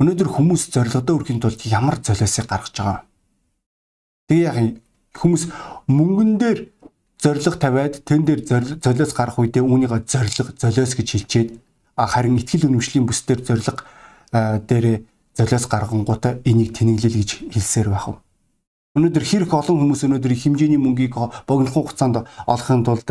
Өнөөдөр 0.00 0.28
хүмүүс 0.28 0.72
зорилгодоо 0.72 1.14
хүрэхин 1.16 1.40
тулд 1.40 1.60
ямар 1.64 2.00
золиосыг 2.00 2.48
гаргаж 2.48 2.76
байгаа. 2.76 3.00
Тэгээ 4.28 4.48
яг 4.48 4.56
хүмүүс 5.16 5.42
мөнгөн 5.88 6.30
дээр 6.40 6.58
зориг 7.20 7.56
тавиад 7.60 8.04
тэн 8.04 8.24
дээр 8.24 8.40
золиос 8.80 9.12
гарах 9.12 9.36
үедээ 9.36 9.60
үүнийгээ 9.60 10.02
зориг 10.08 10.56
золиос 10.56 10.96
гэж 10.96 11.08
хэлчихэд 11.12 11.50
харин 11.96 12.40
ихтгэл 12.40 12.68
үнэмшлийн 12.72 13.04
бүс 13.04 13.20
дээр 13.28 13.44
зориг 13.44 13.84
дээр 14.32 15.04
золиос 15.36 15.66
гаргангуудаа 15.66 16.40
энийг 16.44 16.74
тэнэглэл 16.76 17.18
гэж 17.20 17.30
хэлсээр 17.54 17.88
байх 17.90 18.08
уу. 18.08 18.16
Өнөөдөр 18.96 19.24
хэрэг 19.24 19.52
олон 19.54 19.78
хүмүүс 19.86 20.02
өнөөдөр 20.06 20.34
хэмжээний 20.34 20.80
мөнгийг 20.82 21.14
богино 21.46 21.70
хугацаанд 21.70 22.26
олохын 22.46 22.82
тулд 22.82 23.08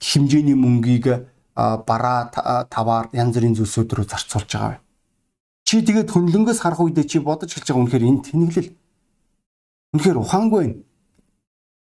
хэмжээний 0.00 0.56
мөнгийг 0.56 1.28
бараа 1.56 2.32
таваар 2.72 3.12
янз 3.12 3.36
бүрийн 3.36 3.56
зүйлсүүд 3.56 3.90
рүү 3.92 4.06
зарцуулж 4.08 4.50
байгаа. 4.52 4.80
Чи 5.66 5.82
тэгээд 5.82 6.12
хөнлөнгөөс 6.14 6.60
харах 6.62 6.80
үедээ 6.80 7.04
чи 7.04 7.18
бодож 7.18 7.52
эхэлж 7.52 7.68
байгаа 7.68 7.82
үнэхээр 7.84 8.08
энэ 8.08 8.24
тэнэглэл. 8.28 8.70
Үнэхээр 9.92 10.18
ухаангүй 10.22 10.60
байна. 10.62 10.76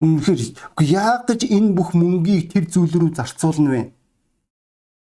Үнэхээр 0.04 0.40
яаг 0.84 1.26
гэж 1.26 1.40
энэ 1.50 1.74
бүх 1.74 1.90
мөнгийг 1.92 2.52
тэр 2.54 2.64
зүйл 2.70 2.92
рүү 2.92 3.12
зарцуулна 3.18 3.70
вэ? 3.72 3.82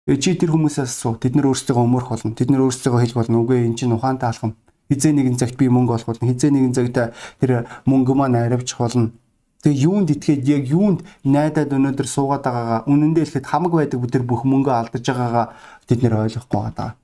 Э, 0.09 0.17
чи 0.17 0.33
тэр 0.33 0.49
хүмүүсээс 0.57 0.89
асуу. 0.89 1.21
Тэд 1.21 1.37
нар 1.37 1.53
өөрсдөө 1.53 1.77
өмөрөх 1.85 2.09
болно. 2.09 2.33
Тэд 2.33 2.49
нар 2.49 2.65
өөрсдөө 2.65 2.97
хэлэх 2.97 3.13
болно. 3.13 3.45
Үгүй 3.45 3.69
энэ 3.69 3.77
чинь 3.77 3.93
ухаантай 3.93 4.33
алхам. 4.33 4.57
Хизээ 4.89 5.13
нэгэн 5.13 5.37
цагт 5.37 5.53
би 5.53 5.69
мөнгө 5.69 6.01
олох 6.01 6.09
болно. 6.09 6.25
Хизээ 6.25 6.49
нэгэн 6.49 6.73
цагт 6.73 7.13
тэр 7.37 7.69
мөнгө 7.85 8.17
маань 8.17 8.41
аривч 8.41 8.73
болно. 8.81 9.13
Тэгээ 9.61 9.85
юунд 9.85 10.09
итгээд 10.09 10.49
яг 10.49 10.65
юунд 10.65 11.05
найдаад 11.21 11.69
өнөөдөр 11.77 12.07
суугаад 12.09 12.41
байгаагаа 12.41 12.89
үнэндээ 12.89 13.21
хэлэхэд 13.21 13.49
хамаг 13.53 13.73
байдаг 13.77 13.99
бүдэр 14.01 14.23
бүх 14.25 14.49
мөнгө 14.49 14.71
алдаж 14.73 15.05
байгаагаа 15.05 15.45
тэд 15.85 15.99
нэр 16.01 16.25
ойлгохгүй 16.25 16.57
байгаа. 16.57 16.97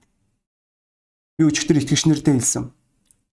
Би 1.37 1.43
өчигдөр 1.45 1.77
итгэгч 1.85 2.09
нартай 2.09 2.33
хэлсэн. 2.41 2.73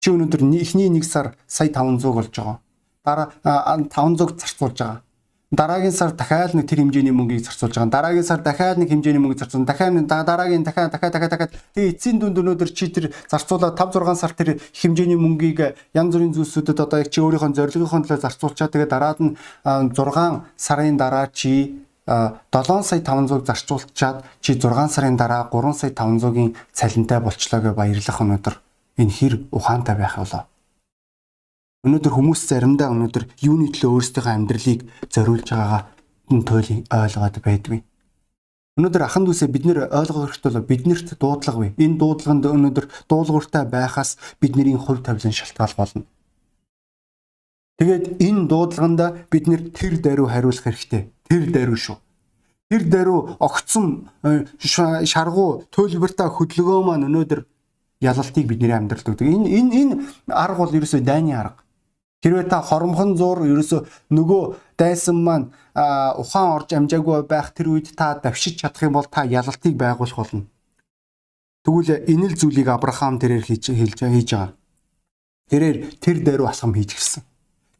Чи 0.01 0.07
өнөөдөр 0.09 0.41
эхний 0.49 0.89
нэг 0.89 1.05
сар 1.05 1.37
сая 1.45 1.69
500 1.69 2.09
болж 2.09 2.33
байгаа. 2.33 2.57
Дараа 3.05 3.85
500 3.85 4.39
зарцуулж 4.39 4.77
байгаа. 4.81 5.03
Дараагийн 5.49 5.91
сар 5.91 6.13
дахиад 6.13 6.53
нэг 6.53 6.69
тэр 6.69 6.85
хэмжээний 6.85 7.09
мөнгийг 7.09 7.41
зарцуулж 7.41 7.73
байгаа. 7.73 7.89
Дараагийн 7.89 8.21
сар 8.21 8.37
дахиад 8.45 8.77
нэг 8.77 8.93
хэмжээний 8.93 9.17
мөнгө 9.17 9.41
зарцуул. 9.41 9.65
Дахиад 9.65 10.05
дараагийн 10.05 10.61
дахиад 10.61 10.93
дахиад 10.93 11.09
дахиад 11.09 11.31
дахиад 11.33 11.53
тэгээ 11.73 11.89
эцсийн 11.97 12.21
дүнд 12.21 12.37
өнөөдөр 12.37 12.69
чи 12.69 12.93
тэр 12.93 13.09
зарцуулаад 13.25 13.73
5 13.73 13.97
6 13.97 14.13
сар 14.13 14.37
тэр 14.37 14.61
хэмжээний 14.61 15.17
мөнгийг 15.17 15.73
янз 15.97 16.13
бүрийн 16.13 16.37
зүйлсүүдэд 16.37 16.85
одоо 16.85 17.01
яг 17.01 17.09
чи 17.09 17.25
өөрийнхөө 17.25 17.57
зорилгынхон 17.57 18.05
төлөө 18.05 18.21
зарцуулчаа. 18.29 18.69
Тэгээ 18.69 18.93
дараад 18.93 19.19
нь 19.25 19.33
6 19.65 20.45
сарын 20.53 20.97
дараа 21.01 21.33
чи 21.33 21.81
7 22.05 22.85
сая 22.85 23.01
500 23.01 23.49
зарцуулчаад 23.49 24.21
чи 24.45 24.53
6 24.53 24.69
сарын 24.93 25.17
дараа 25.17 25.49
3 25.49 25.73
сая 25.73 25.89
500-ийн 25.97 26.53
цалинтай 26.77 27.17
болчлоо 27.25 27.57
гэж 27.57 27.73
баярлах 27.73 28.21
өнөөдөр 28.21 28.55
энэ 29.01 29.13
хэр 29.17 29.33
ухаантай 29.49 29.97
байх 29.97 30.13
вэ? 30.13 30.45
Өнөөдөр 31.79 32.11
хүмүүс 32.11 32.41
заримдаа 32.43 32.91
өнөөдөр 32.91 33.23
юуны 33.39 33.69
төлөө 33.71 34.03
өөрсдийнхөө 34.03 34.33
амьдралыг 34.35 34.81
зориулж 35.15 35.47
байгаагаа 35.47 35.81
энэ 36.27 36.43
туйлын 36.43 36.81
ойлгоод 36.91 37.35
байдгүй. 37.39 37.79
Өнөөдөр 38.75 39.03
ахан 39.07 39.23
дүүсээ 39.23 39.47
бид 39.47 39.63
нэр 39.63 39.79
ойлгох 39.87 40.27
хэрэгтэй 40.27 40.51
бол 40.59 40.67
биднэрт 40.67 41.07
дуудлага 41.15 41.59
бий. 41.63 41.71
Энэ 41.79 41.95
дуудлаганд 42.03 42.43
өнөөдөр 42.51 42.85
дуулууртай 43.07 43.63
байхаас 43.63 44.19
бидний 44.43 44.75
хувь 44.75 44.99
тавилан 44.99 45.31
шалтгаал 45.31 45.75
болно. 45.79 46.03
Тэгээд 47.79 48.27
энэ 48.27 48.47
дуудлаганда 48.51 49.23
бид 49.31 49.47
нэр 49.47 49.71
тэр 49.71 50.03
даруй 50.03 50.27
хариулах 50.27 50.67
хэрэгтэй. 50.67 51.07
Тэр 51.31 51.47
даруй 51.47 51.79
шүү. 51.79 51.95
Тэр 52.67 52.83
даруй 52.91 53.39
огцсон 53.39 54.11
э, 54.27 54.43
шаргуу 55.07 55.63
төлбөртэй 55.71 56.27
хөдөлгөөн 56.27 56.83
маань 56.83 57.07
өнөөдөр 57.07 57.47
ялалтыг 58.03 58.51
бидний 58.51 58.75
амьдралд 58.75 59.15
өгдөг. 59.15 59.27
Энэ 59.27 59.47
энэ 59.47 59.71
энэ 59.79 59.93
арга 60.27 60.67
бол 60.67 60.75
ерөөсөө 60.75 61.07
дайны 61.07 61.39
арга. 61.39 61.63
Хэрвээ 62.19 62.51
та 62.51 62.59
хоромхон 62.59 63.15
зур 63.15 63.47
ерөөсөө 63.47 64.11
нөгөө 64.11 64.43
дайсан 64.75 65.23
маань 65.23 65.55
ухаан 66.19 66.49
орж 66.59 66.75
амжаагүй 66.75 67.23
байх 67.23 67.55
тэр 67.55 67.71
үед 67.71 67.95
та 67.95 68.19
давшиж 68.19 68.59
чадах 68.59 68.83
юм 68.83 68.99
бол 68.99 69.07
та 69.07 69.23
ялалтыг 69.23 69.79
байгуулах 69.79 70.19
болно. 70.19 70.43
Тэгвэл 71.63 72.03
энэ 72.11 72.27
л 72.27 72.35
зүйлийг 72.35 72.67
Авраам 72.67 73.23
тэрээр 73.23 73.43
хийж 73.47 73.71
хэлж 73.71 73.99
хийж 74.03 74.29
байгаа. 74.35 74.51
Тэрээр 75.47 75.77
тэр 76.03 76.17
даруй 76.27 76.47
асгам 76.51 76.75
хийж 76.75 76.91
гисэн. 76.99 77.23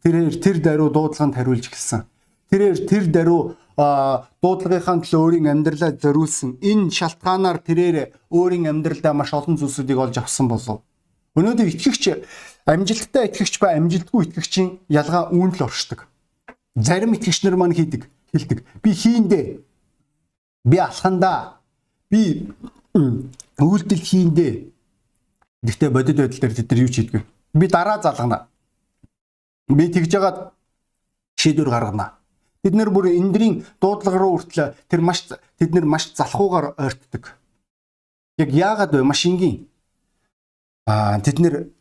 Тэрээр 0.03 0.35
тэр 0.39 0.57
даруй 0.63 0.89
дуудлаганд 0.89 1.35
хариулж 1.35 1.67
гисэн. 1.67 2.07
Тэрээр 2.47 2.77
тэр 2.87 3.03
даруй 3.11 3.59
дуудлагынхаа 3.75 5.03
төлөө 5.03 5.19
өөрийн 5.19 5.47
амьдралаа 5.51 5.91
зориулсан. 5.99 6.59
Энэ 6.63 6.91
шалтгаанаар 6.95 7.59
тэрээр 7.59 8.15
өөрийн 8.31 8.71
амьдралдаа 8.71 9.13
маш 9.13 9.31
олон 9.35 9.59
зүйлсүүдийг 9.59 9.99
олж 9.99 10.15
авсан 10.19 10.47
болов. 10.47 10.83
Өнөөдөр 11.37 11.67
итгэгч 11.71 12.03
амжилттай 12.69 13.27
итгэгч 13.27 13.57
ба 13.57 13.73
амжилтгүй 13.73 14.29
итгэгчийн 14.29 14.69
ялгаа 14.87 15.33
үүнд 15.33 15.57
л 15.57 15.65
оршдог. 15.65 16.05
Зарим 16.77 17.17
итгэгч 17.17 17.43
нар 17.43 17.57
маань 17.57 17.73
хийдэг, 17.73 18.05
хэлдэг. 18.31 18.59
Би 18.83 18.91
хийндээ. 18.93 19.45
Би 20.69 20.77
алхандаа. 20.77 21.57
Би 22.13 22.53
үйлдэл 22.93 24.03
хийндээ. 24.05 24.53
Гэхдээ 25.65 25.89
бодит 25.89 26.17
байдал 26.21 26.39
дээр 26.39 26.53
тэд 26.53 26.69
нар 26.69 26.81
юу 26.85 26.91
ч 26.93 26.95
хийдгүй. 27.01 27.21
Би 27.57 27.65
дараа 27.67 27.97
залгана. 28.01 28.47
Би 29.67 29.89
тэгж 29.89 30.13
яагаад 30.13 30.53
шийдвэр 31.41 31.69
гаргана 31.73 32.19
Бид 32.63 32.75
нэр 32.75 32.89
бүр 32.91 33.07
эндрийн 33.07 33.63
дуудлага 33.79 34.19
руу 34.19 34.35
хүртэл 34.35 34.75
тэр 34.91 34.99
маш 34.99 35.23
тэд 35.31 35.71
нэр 35.71 35.87
маш 35.87 36.11
залхуугаар 36.11 36.75
ойртдог. 36.75 37.31
Яг 38.35 38.51
яагаад 38.51 38.91
вэ? 38.91 39.03
Маш 39.03 39.23
энгийн. 39.23 39.63
Аа 40.83 41.23
тэд 41.23 41.39
нэр 41.39 41.71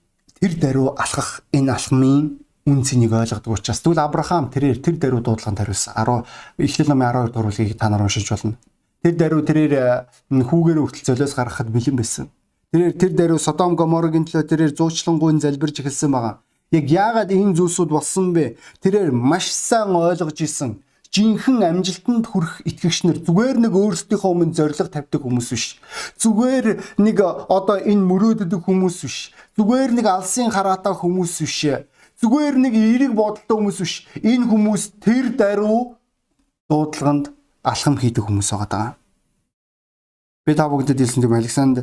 тэр 0.41 0.53
даруй 0.59 0.89
алхах 0.95 1.43
энэ 1.53 1.73
алхмын 1.73 2.39
үн 2.69 2.83
цэнийг 2.85 3.13
ойлгодог 3.13 3.59
учраас 3.59 3.81
тэгвэл 3.81 4.05
Авраам 4.05 4.51
тэрээр 4.53 4.79
тэр 4.79 4.97
даруй 5.01 5.21
дуудлаганд 5.23 5.59
хариулсан. 5.59 5.95
10 5.97 6.25
Эхлэл 6.63 6.89
номын 6.89 7.09
12 7.11 7.33
дугаар 7.33 7.49
бүлгийг 7.49 7.79
та 7.79 7.89
нар 7.89 8.03
уншиж 8.03 8.29
болно. 8.29 8.59
Тэр 9.03 9.15
даруй 9.17 9.43
тэрээр 9.43 10.07
хүүгээр 10.31 10.79
хүртэл 10.79 11.09
золиос 11.17 11.35
гаргахад 11.35 11.71
бэлэн 11.73 11.97
байсан. 11.97 12.29
Тэрээр 12.73 12.93
тэр 13.01 13.13
даруй 13.17 13.39
Содом 13.41 13.75
Гоморогийн 13.75 14.29
төлөө 14.29 14.45
тэрээр 14.45 14.73
зуучлангуйн 14.77 15.41
залбирж 15.41 15.81
эхэлсэн 15.81 16.13
байгаа. 16.13 16.45
Яг 16.71 16.85
яагаад 16.85 17.33
энэ 17.33 17.57
зүйлсүүд 17.57 17.89
болсон 17.89 18.37
бэ? 18.37 18.61
Тэрээр 18.85 19.09
маш 19.09 19.49
сайн 19.49 19.97
ойлгож 19.97 20.37
исэн. 20.37 20.85
Жинхэнэ 21.09 21.73
амжилтанд 21.73 22.29
хүрэх 22.29 22.61
итгэгч 22.69 23.09
нар 23.09 23.19
зүгээр 23.25 23.57
нэг 23.65 23.73
өөрсдийнхөө 23.73 24.29
өмнө 24.29 24.53
зориг 24.53 24.77
тавьдаг 24.77 25.25
хүмүүс 25.25 25.49
биш. 25.57 25.81
Зүгээр 26.21 27.01
нэг 27.01 27.17
одоо 27.25 27.81
энэ 27.81 28.05
мөрөөддөг 28.05 28.61
хүмүүс 28.61 28.99
биш. 29.09 29.33
Зүгээр 29.57 29.97
нэг 29.97 30.05
алсын 30.05 30.53
хараатай 30.53 30.93
хүмүүс 30.93 31.35
биш. 31.41 31.89
Зүгээр 32.21 32.55
нэг 32.61 32.75
эерэг 32.77 33.13
бодолтой 33.17 33.57
хүмүүс 33.57 33.79
биш. 33.81 33.95
Энэ 34.21 34.53
хүмүүс 34.53 34.83
тэр 35.01 35.33
даруй 35.33 35.97
дуудлаганд 36.69 37.33
алхам 37.65 37.97
хийдэг 37.97 38.29
хүмүүс 38.29 38.53
байгаа. 38.53 39.01
Би 40.45 40.53
та 40.53 40.69
бүгдэд 40.69 41.01
хэлсэн 41.01 41.25
тийм 41.25 41.37
Александр 41.37 41.83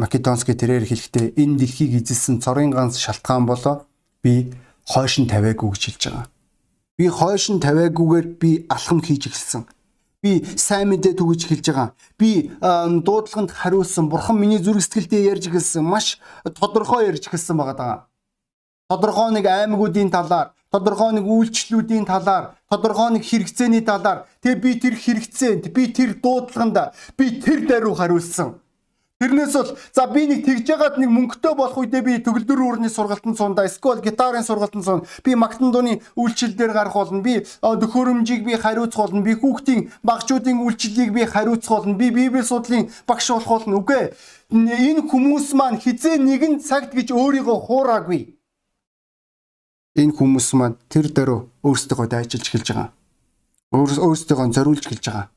Македонский 0.00 0.56
тэрээр 0.56 0.88
хэлэхдээ 0.88 1.36
энэ 1.36 1.60
дэлхийг 1.60 1.92
эзэлсэн 2.00 2.40
цорын 2.40 2.72
ганц 2.72 2.96
шалтгаан 3.00 3.44
болоо 3.44 3.84
би 4.24 4.52
хойш 4.84 5.20
нь 5.20 5.28
тавиагүй 5.28 5.72
гэж 5.72 5.82
хэлж 5.92 6.02
байгаа. 6.08 6.35
Би 6.96 7.08
хойш 7.12 7.52
нь 7.52 7.60
тавиагүйгээр 7.60 8.26
би 8.40 8.64
алхам 8.72 9.04
хийж 9.04 9.28
эхэлсэн. 9.28 9.68
Би 10.24 10.40
сайн 10.56 10.88
мэдээ 10.88 11.12
түгэж 11.20 11.40
эхэлж 11.44 11.66
байгаа. 11.68 11.88
Би 12.16 12.48
дуудлаганд 12.58 13.52
хариулсан. 13.52 14.08
Бурхан 14.08 14.40
миний 14.40 14.56
зүрх 14.56 14.80
сэтгэлдээ 14.80 15.28
ярьж 15.28 15.44
эхэлсэн. 15.52 15.84
Маш 15.84 16.16
тодорхой 16.56 17.12
ярьж 17.12 17.28
эхэлсэн 17.28 17.56
байгаа 17.56 17.76
даа. 17.76 17.96
Тодорхой 18.88 19.28
нэг 19.36 19.44
аймагуудын 19.44 20.08
талаар, 20.08 20.56
тодорхой 20.72 21.12
нэг 21.12 21.28
үйлчлүүдийн 21.28 22.06
талаар, 22.08 22.56
тодорхой 22.70 23.18
нэг 23.18 23.28
хэрэгцээний 23.28 23.84
талаар 23.84 24.24
тэгээ 24.40 24.62
би 24.62 24.70
тэр 24.80 24.94
хэрэгцээнд, 24.94 25.64
би 25.74 25.92
тэр 25.92 26.16
дуудлаганд, 26.22 26.94
би 27.18 27.42
тэр 27.42 27.66
даруй 27.66 27.92
хариулсан. 27.92 28.62
Тэрнээс 29.16 29.52
бол 29.56 29.70
за 29.96 30.04
би 30.12 30.28
нэг 30.28 30.44
тэгж 30.44 30.68
яагаад 30.68 31.00
нэг 31.00 31.08
мөнгөтэй 31.08 31.56
болох 31.56 31.80
үедээ 31.80 32.02
би 32.04 32.14
төгөлдөр 32.20 32.60
үүрний 32.60 32.92
сургалтанд 32.92 33.40
сундаа 33.40 33.64
эсвэл 33.64 34.04
гитарын 34.04 34.44
сургалтанд 34.44 34.84
сун 34.84 35.00
би 35.24 35.32
магтан 35.32 35.72
дууны 35.72 36.04
үйлчлэл 36.20 36.52
дээр 36.52 36.76
гарах 36.76 36.92
болно 36.92 37.24
би 37.24 37.40
төхөөрөмжийг 37.64 38.44
би 38.44 38.60
хариуцах 38.60 39.08
болно 39.08 39.24
би 39.24 39.32
хүүхдийн 39.40 39.88
багчуудын 40.04 40.60
үйлчлэлийг 40.60 41.16
би 41.16 41.24
хариуцах 41.24 41.80
болно 41.80 41.96
би 41.96 42.12
библи 42.12 42.44
судлалын 42.44 42.92
багш 43.08 43.32
болох 43.32 43.48
болно 43.48 43.80
үгүй. 43.80 44.12
Энэ 44.52 45.08
хүмүүс 45.08 45.48
маань 45.56 45.80
хизээ 45.80 46.20
нэгэн 46.20 46.60
цагт 46.60 46.92
гэж 46.92 47.08
өөрийгөө 47.16 47.56
хуураагүй. 47.56 48.36
Энэ 49.96 50.12
хүмүүс 50.12 50.48
маань 50.60 50.76
тэр 50.92 51.08
дөрөв 51.08 51.48
өөрсдөө 51.64 52.04
дайчилж 52.04 52.52
эхэлж 52.52 52.68
байгаа. 52.68 52.92
Өөрсдөө 53.72 54.52
зориулж 54.52 54.84
эхэлж 54.84 55.08
байгаа 55.08 55.32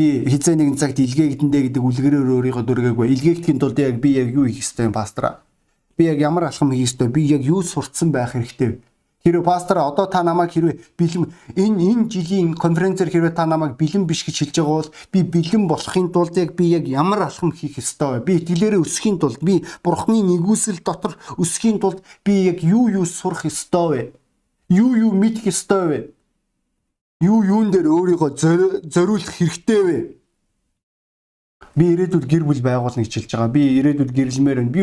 би 0.00 0.24
хизээ 0.24 0.56
нэгэн 0.56 0.80
цагт 0.80 0.96
илгээгэдэндээ 0.96 1.62
гэдэг 1.68 1.82
үлгэрээр 1.84 2.32
өөрийгөө 2.32 2.64
дүргээгүй. 2.64 3.06
Илгээхдийн 3.12 3.60
тулд 3.60 3.76
яг 3.76 4.00
би 4.00 4.16
яг 4.16 4.32
юу 4.32 4.48
хийх 4.48 4.64
ёстой 4.64 4.88
юм 4.88 4.96
пастора? 4.96 5.44
Би 6.00 6.08
яг 6.08 6.16
ямар 6.24 6.48
алхам 6.48 6.72
хийх 6.72 6.88
ёстой? 6.88 7.12
Би 7.12 7.28
яг 7.28 7.44
юу 7.44 7.60
сурцсан 7.60 8.08
байх 8.08 8.32
хэрэгтэй 8.32 8.68
вэ? 8.68 8.76
Хэрвээ 9.20 9.44
пастор 9.44 9.84
одоо 9.84 10.08
та 10.08 10.24
намайг 10.24 10.56
хэрвээ 10.56 10.96
бэлэн 10.96 11.28
энэ 11.52 11.76
энэ 11.92 12.08
жилийн 12.08 12.56
конференцээр 12.56 13.12
хэрвээ 13.12 13.36
та 13.36 13.44
намайг 13.44 13.76
бэлэн 13.76 14.08
биш 14.08 14.24
гэж 14.24 14.48
хэлж 14.48 14.56
байгаа 14.56 14.76
бол 14.80 14.92
би 15.12 15.20
бэлэн 15.20 15.64
болохын 15.68 16.08
тулд 16.08 16.34
яг 16.40 16.56
би 16.56 16.72
яг 16.72 16.88
ямар 16.88 17.28
алхам 17.28 17.52
хийх 17.52 17.76
ёстой 17.76 18.24
вэ? 18.24 18.24
Би 18.24 18.32
итгэлээрээ 18.40 18.80
өсөхийн 18.80 19.20
тулд 19.20 19.44
би 19.44 19.60
бурхны 19.84 20.24
нэгүсэл 20.24 20.80
дотор 20.80 21.20
өсөхийн 21.36 21.84
тулд 21.84 22.00
би 22.24 22.48
яг 22.48 22.64
юу 22.64 22.88
юу 22.88 23.04
сурах 23.04 23.44
ёстой 23.44 23.88
вэ? 23.92 24.02
Юу 24.72 24.96
юу 24.96 25.12
мэдэх 25.12 25.52
ёстой 25.52 25.84
вэ? 25.84 25.98
Юу 27.20 27.44
юун 27.44 27.70
дээр 27.70 27.86
өөрийгөө 27.86 28.30
зориулах 28.88 29.32
хэрэгтэй 29.36 29.82
вэ? 29.84 29.98
Би 31.76 31.84
ирээдүйд 31.92 32.26
гэр 32.26 32.44
бүл 32.48 32.64
байгуулна 32.64 33.04
гэж 33.04 33.12
хэлж 33.12 33.30
байгаа. 33.36 33.52
Би 33.52 33.62
ирээдүйд 33.78 34.10
гэрэлмээр 34.16 34.58
байна. 34.64 34.72
Би 34.72 34.80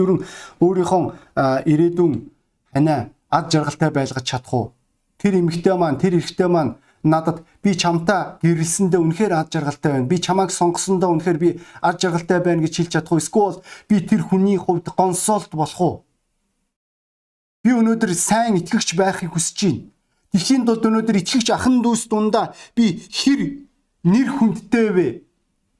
өөрийнхөө 0.62 1.04
ирээдүйн 1.66 2.14
ханаа 2.74 3.10
ад 3.34 3.46
жаргалтай 3.52 3.90
байлгаж 3.90 4.24
чадах 4.24 4.54
уу? 4.54 4.66
Тэр 5.18 5.42
эмэгтэй 5.42 5.74
маань, 5.74 5.98
тэр 5.98 6.22
эрэгтэй 6.22 6.48
маань 6.48 6.78
надад 7.04 7.42
би 7.66 7.74
чамтай 7.74 8.38
гэрэлсэндээ 8.46 9.02
үнэхээр 9.02 9.34
ад 9.34 9.50
жаргалтай 9.50 9.92
байна. 9.98 10.08
Би 10.08 10.22
чамайг 10.22 10.54
сонгосондоо 10.54 11.10
үнэхээр 11.18 11.38
би 11.42 11.50
ад 11.82 11.98
жаргалтай 11.98 12.40
байна 12.40 12.62
гэж 12.62 12.74
хэлж 12.86 12.92
чадах 12.94 13.12
уу? 13.12 13.20
Эсвэл 13.20 13.60
би 13.90 13.98
тэр 14.06 14.22
хүний 14.22 14.58
хувьд 14.62 14.88
гонсолт 14.94 15.52
болох 15.58 15.82
уу? 15.82 15.96
Би 17.66 17.74
өнөөдөр 17.74 18.14
сайн 18.14 18.62
итгэгч 18.62 18.96
байхыг 18.96 19.34
хүсэж 19.34 19.58
байна. 19.66 19.97
Тэхийн 20.38 20.70
тулд 20.70 20.86
өнөөдөр 20.86 21.18
итгэгч 21.18 21.50
ахан 21.50 21.82
дүүс 21.82 22.06
дундаа 22.14 22.54
би 22.78 23.02
хэр 23.10 23.66
нэр 24.06 24.30
хүндтэй 24.38 24.90
вэ? 24.94 25.08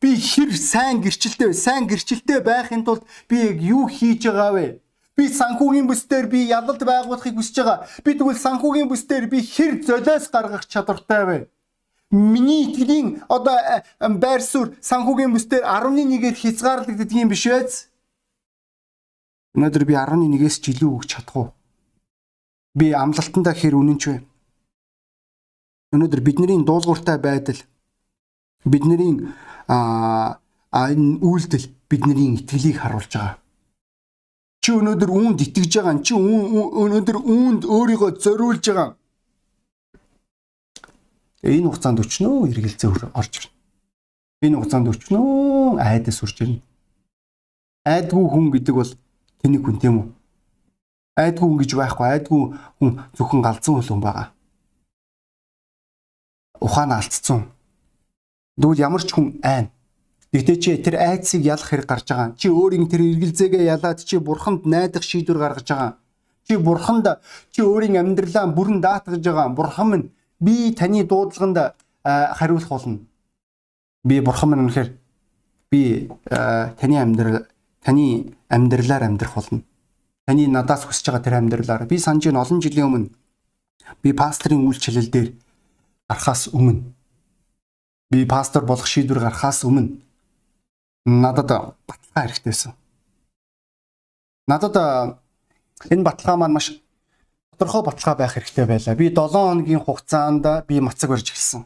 Би 0.02 0.10
хэр 0.18 0.50
сайн 0.58 0.98
гэрчлэлтэй 1.06 1.54
вэ? 1.54 1.54
Сайн 1.54 1.86
гэрчлэлтэй 1.86 2.42
байхын 2.42 2.82
тулд 2.82 3.06
би 3.30 3.38
яг 3.54 3.62
юу 3.62 3.86
хийж 3.86 4.26
байгаа 4.26 4.52
вэ? 4.58 4.82
Би 5.14 5.30
санхүүгийн 5.30 5.86
бүсдэр 5.86 6.26
би 6.26 6.50
ялалт 6.50 6.82
байгуулахыг 6.82 7.38
хүсэж 7.38 7.56
байгаа. 7.62 7.86
Би 8.02 8.18
тэгвэл 8.18 8.42
санхүүгийн 8.42 8.90
бүсдэр 8.90 9.30
би 9.30 9.46
хэр 9.46 9.86
золиос 9.86 10.26
гаргах 10.34 10.66
чадвартай 10.66 11.24
вэ? 11.30 11.38
Миний 12.10 12.66
итгэлийн 12.66 13.22
одоо 13.30 13.62
байр 14.02 14.42
суурь 14.42 14.74
санхүүгийн 14.82 15.38
бүсдэр 15.38 15.62
11-ээр 15.62 16.34
хязгаарлагддаг 16.34 17.14
юм 17.14 17.30
биш 17.30 17.46
үү? 17.46 17.94
Өнөөдөр 19.54 19.84
би 19.86 19.94
11-ээс 19.94 20.58
ч 20.66 20.74
илүү 20.74 20.90
өгч 20.98 21.10
чадах 21.14 21.36
уу? 21.38 21.48
Би 22.74 22.94
амлалтандаа 22.98 23.54
хэр 23.54 23.78
үнэнч 23.78 24.04
вэ? 24.10 24.18
Өнөөдөр 25.94 26.22
бидний 26.22 26.60
дуулууртай 26.64 27.18
байдал 27.18 27.60
бидний 28.66 29.32
а 29.68 30.40
энэ 30.74 31.20
үйлдэл 31.24 31.66
бидний 31.90 32.36
итгэлийг 32.36 32.78
харуулж 32.80 33.14
байгаа 33.14 33.38
Чи 34.68 34.74
өнөөдөр 34.76 35.12
үүнд 35.16 35.40
итгэж 35.48 35.80
байгаа. 35.80 36.04
Чи 36.04 36.12
өнөөдөр 36.12 37.18
үүнд 37.24 37.62
өөрийгөө 37.72 38.20
зориулж 38.20 38.66
байгаа. 38.68 39.00
Энэ 41.48 41.72
хугацаанд 41.72 42.04
өчнөө 42.04 42.52
эргэлзээ 42.52 42.92
орж 43.16 43.34
ирнэ. 43.40 43.56
Энэ 44.44 44.60
хугацаанд 44.60 44.92
өчнөө 44.92 45.80
айдас 45.80 46.20
үрж 46.20 46.38
ирнэ. 46.44 46.60
Айдгүй 47.88 48.28
хүн 48.28 48.52
гэдэг 48.52 48.76
бол 48.76 48.92
тэнийг 49.40 49.64
хүн 49.64 49.80
тийм 49.80 49.96
үү? 50.04 50.08
Айдгүй 51.16 51.48
хүн 51.48 51.60
гэж 51.64 51.72
байхгүй. 51.80 52.08
Айдгүй 52.12 52.42
хүн 52.84 52.92
зөвхөн 53.16 53.42
галзуу 53.48 53.80
хүн 53.80 54.04
байгаа. 54.04 54.36
Ухаан 56.60 56.92
алдцсан. 56.92 57.48
Дүүл 58.58 58.82
ямар 58.82 59.04
ч 59.06 59.14
хүн 59.14 59.38
айн. 59.44 59.70
Гэтэ 60.34 60.54
чи 60.60 60.72
тэр 60.82 60.98
айдсыг 60.98 61.46
ялах 61.46 61.70
хэрэг 61.70 61.88
гарч 61.88 62.08
байгаа. 62.10 62.36
Чи 62.36 62.50
өөрийн 62.50 62.90
тэр 62.90 63.02
эргэлзээгээ 63.06 63.64
ялаад 63.78 64.04
чи 64.04 64.18
бурханд 64.18 64.66
найдах 64.66 65.04
шийдвэр 65.06 65.38
гаргаж 65.38 65.68
байгаа. 65.70 65.92
Чи 66.48 66.58
бурханд 66.58 67.08
чи 67.54 67.62
өөрийн 67.62 68.02
амьдралаа 68.02 68.52
бүрэн 68.52 68.82
даатгаж 68.82 69.24
байгаа. 69.24 69.56
Бурхан 69.56 69.88
минь 69.90 70.06
би 70.40 70.74
таны 70.74 71.06
дуудлаганд 71.06 71.74
хариулах 72.04 72.70
болно. 72.70 73.00
Би 74.04 74.20
бурхан 74.20 74.50
минь 74.50 74.64
үнэхээр 74.68 74.90
би 75.72 76.10
таны 76.28 76.96
амьдрал 77.00 77.48
таны 77.84 78.34
амьдралаар 78.50 79.04
амьдрах 79.08 79.34
болно. 79.36 79.62
Таны 80.28 80.48
надаас 80.48 80.84
хүсэж 80.84 81.06
байгаа 81.08 81.24
тэр 81.24 81.40
амьдралаар 81.40 81.88
би 81.88 81.98
санаж 81.98 82.26
байна 82.26 82.44
олон 82.44 82.60
жилийн 82.60 82.88
өмнө 82.90 83.10
би 84.04 84.14
пасторын 84.14 84.68
үйлчлэл 84.68 85.08
дээр 85.08 85.30
гарахаас 86.10 86.48
өмнө 86.54 86.94
би 88.12 88.26
пастор 88.26 88.64
болох 88.66 88.88
шийдвэр 88.88 89.20
гаргахаас 89.20 89.64
өмнө 89.68 90.00
надад 91.06 91.76
баталгаа 91.88 92.24
хэрэгтэйсэн. 92.24 92.72
Надад 94.48 94.76
энэ 95.92 96.04
баталгаа 96.04 96.38
маань 96.38 96.54
маш 96.54 96.72
тодорхой 97.52 97.84
баталгаа 97.84 98.16
байх 98.16 98.34
хэрэгтэй 98.34 98.66
байлаа. 98.66 98.96
Би 98.96 99.10
7 99.12 99.32
хоногийн 99.32 99.84
хугацаанд 99.84 100.68
би 100.68 100.80
мацаг 100.80 101.10
барьж 101.10 101.32
эхэлсэн. 101.32 101.66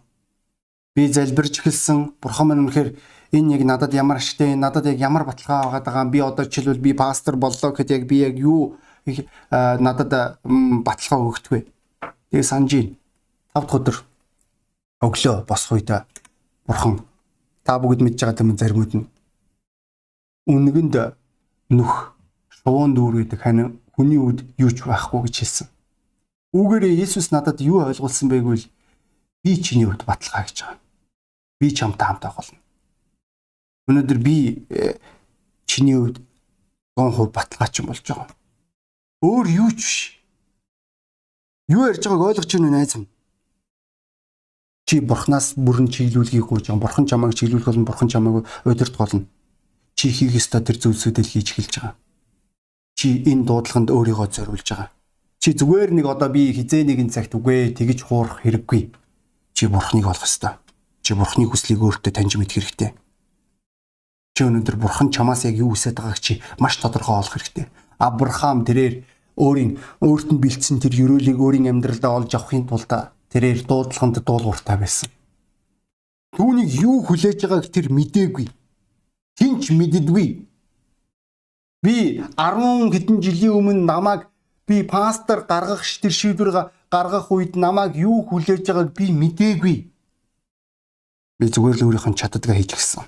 Би 0.95 1.07
залбирж 1.07 1.61
эхэлсэн. 1.61 2.17
Бурхан 2.21 2.47
минь 2.47 2.65
үнэхээр 2.65 2.97
энэ 3.33 3.53
яг 3.57 3.63
надад 3.65 3.93
ямар 3.93 4.17
ашигтай, 4.17 4.55
надад 4.55 4.85
яг 4.85 4.97
ямар 4.97 5.25
баталгаа 5.25 5.81
байгаа. 5.81 6.05
Би 6.09 6.19
одоо 6.19 6.45
жишээлбэл 6.45 6.81
би 6.81 6.93
пастор 6.93 7.35
боллоо 7.35 7.71
гэхэд 7.71 7.91
яг 7.91 8.03
би 8.09 8.17
яг 8.25 8.37
юу 8.37 8.77
надад 9.49 10.41
баталгаа 10.45 11.19
өгдөг 11.21 11.51
вэ? 11.53 11.65
Тэгээ 12.29 12.43
санаж 12.43 12.73
байна. 12.73 12.97
5 13.53 13.65
дахь 13.65 13.75
өдөр 13.77 13.97
өглөө 15.01 15.45
босох 15.49 15.77
үед 15.77 15.89
бурхан 16.67 17.01
та 17.65 17.79
бүгд 17.81 18.01
мэдж 18.05 18.19
байгаа 18.21 18.45
юм 18.45 18.57
заримуд 18.57 18.91
нь 18.97 19.05
үнгэнд 20.47 20.95
нүх 21.69 22.13
шувуун 22.49 22.93
дүүр 22.93 23.25
гэдэг 23.25 23.39
хань 23.41 23.81
хүний 23.95 24.17
үд 24.17 24.45
юу 24.57 24.71
ч 24.71 24.85
байхгүй 24.85 25.25
гэж 25.25 25.35
хэлсэн. 25.41 25.67
Үүгээрээ 26.53 26.93
Иесус 26.99 27.31
надад 27.31 27.61
юу 27.61 27.81
ойлгуулсан 27.85 28.29
бэ 28.29 28.41
гэвэл 28.43 28.65
би 29.43 29.51
чиний 29.63 29.85
хувьд 29.87 30.03
баталгаа 30.05 30.43
гэж 30.45 30.57
байгаа. 30.61 30.79
Би 31.59 31.67
чамтай 31.71 32.05
хамт 32.07 32.21
байх 32.21 32.35
болно. 32.35 32.59
Өнөөдөр 33.87 34.19
би 34.19 34.65
э, 34.69 34.99
чиний 35.65 35.95
хувьд 35.95 36.19
100% 36.99 37.31
баталгаачин 37.31 37.85
болж 37.87 38.03
байгаа. 38.03 38.29
Өөр 39.23 39.47
юу 39.47 39.69
ч 39.71 39.79
биш. 39.79 39.97
Юу 41.69 41.87
ярьж 41.87 42.03
байгааг 42.03 42.35
ойлгож 42.35 42.51
байна 42.51 42.67
уу 42.67 42.75
найз 42.75 42.95
минь? 42.95 43.07
Чи 44.91 44.99
бурхнаас 44.99 45.55
бүрэн 45.55 45.87
чиглүүлгийг 45.87 46.51
гуйж 46.51 46.67
байгаа. 46.67 46.83
Бурхан 46.83 47.07
чамайг 47.07 47.31
чиглүүлэх 47.31 47.63
болно, 47.71 47.87
бурхан 47.87 48.11
чамайг 48.11 48.43
удирдах 48.67 48.99
болно 48.99 49.23
чи 49.95 50.11
хийх 50.11 50.35
ёстой 50.35 50.65
тэр 50.65 50.81
зүйлсүүдэл 50.83 51.31
хийж 51.31 51.47
эхэлж 51.55 51.73
байгаа. 51.79 51.95
Чи 52.99 53.23
энэ 53.23 53.47
дуудлаганд 53.47 53.87
өөрийгөө 53.87 54.27
зориулж 54.35 54.67
байгаа. 54.67 54.89
Чи 55.39 55.55
зүгээр 55.55 55.95
нэг 55.95 56.05
одоо 56.11 56.27
би 56.27 56.51
хизээ 56.51 56.83
нэгэн 56.89 57.07
цагт 57.07 57.37
үгүй 57.39 57.71
тэгж 57.71 58.03
хуурах 58.03 58.43
хэрэггүй. 58.43 58.91
Чи 59.55 59.63
бурхныг 59.71 60.09
олох 60.11 60.27
ёстой. 60.27 60.59
Чи 61.05 61.15
бурхны 61.15 61.47
хүслийг 61.47 61.79
өөртөө 61.79 62.11
таньж 62.11 62.35
мэдэх 62.35 62.59
хэрэгтэй. 62.59 62.91
Чи 64.35 64.41
өнөөдөр 64.43 64.75
бурхан 64.75 65.13
чамаас 65.13 65.45
яг 65.45 65.55
юу 65.55 65.71
хүсэж 65.71 66.01
байгааг 66.01 66.19
чи 66.19 66.41
маш 66.59 66.81
тодорхой 66.83 67.21
олох 67.21 67.37
хэрэгтэй. 67.39 67.69
Авраам 67.95 68.65
тэрээр 68.65 69.05
өөрийн 69.39 69.77
өөрт 70.03 70.33
нь 70.35 70.41
бэлдсэн 70.43 70.83
тэр 70.83 70.97
өрөөлийг 70.97 71.37
өөрийн 71.39 71.69
амьдралдаа 71.69 72.25
олж 72.25 72.33
авахын 72.35 72.65
тулд 72.65 72.89
тэрээр 73.31 73.65
дуудлаганд 73.65 74.19
дуулууртай 74.21 74.77
байсан. 74.77 75.09
Түүнийг 76.35 76.69
юу 76.83 77.03
хүлээж 77.03 77.43
байгааг 77.43 77.67
тэр 77.71 77.87
мдээгүй 77.91 78.47
хинч 79.41 79.71
мэддэггүй. 79.73 80.27
Би 81.81 82.21
10 82.37 82.93
хэдэн 82.93 83.17
жилийн 83.25 83.57
өмнө 83.57 83.85
намайг 83.89 84.29
би 84.67 84.83
пастор 84.85 85.41
гаргах 85.49 85.81
тэр 85.81 86.13
шийдвэр 86.13 86.69
гаргах 86.93 87.31
үед 87.33 87.57
намайг 87.57 87.97
юу 87.97 88.21
хүлээж 88.29 88.69
байгааг 88.69 88.93
би 88.93 89.09
мдээгүй. 89.09 89.75
Би 91.39 91.45
зүгээр 91.49 91.77
л 91.81 91.85
өөрийнх 91.89 92.07
нь 92.13 92.19
чаддгаа 92.21 92.53
хийж 92.53 92.77
гисэн. 92.77 93.03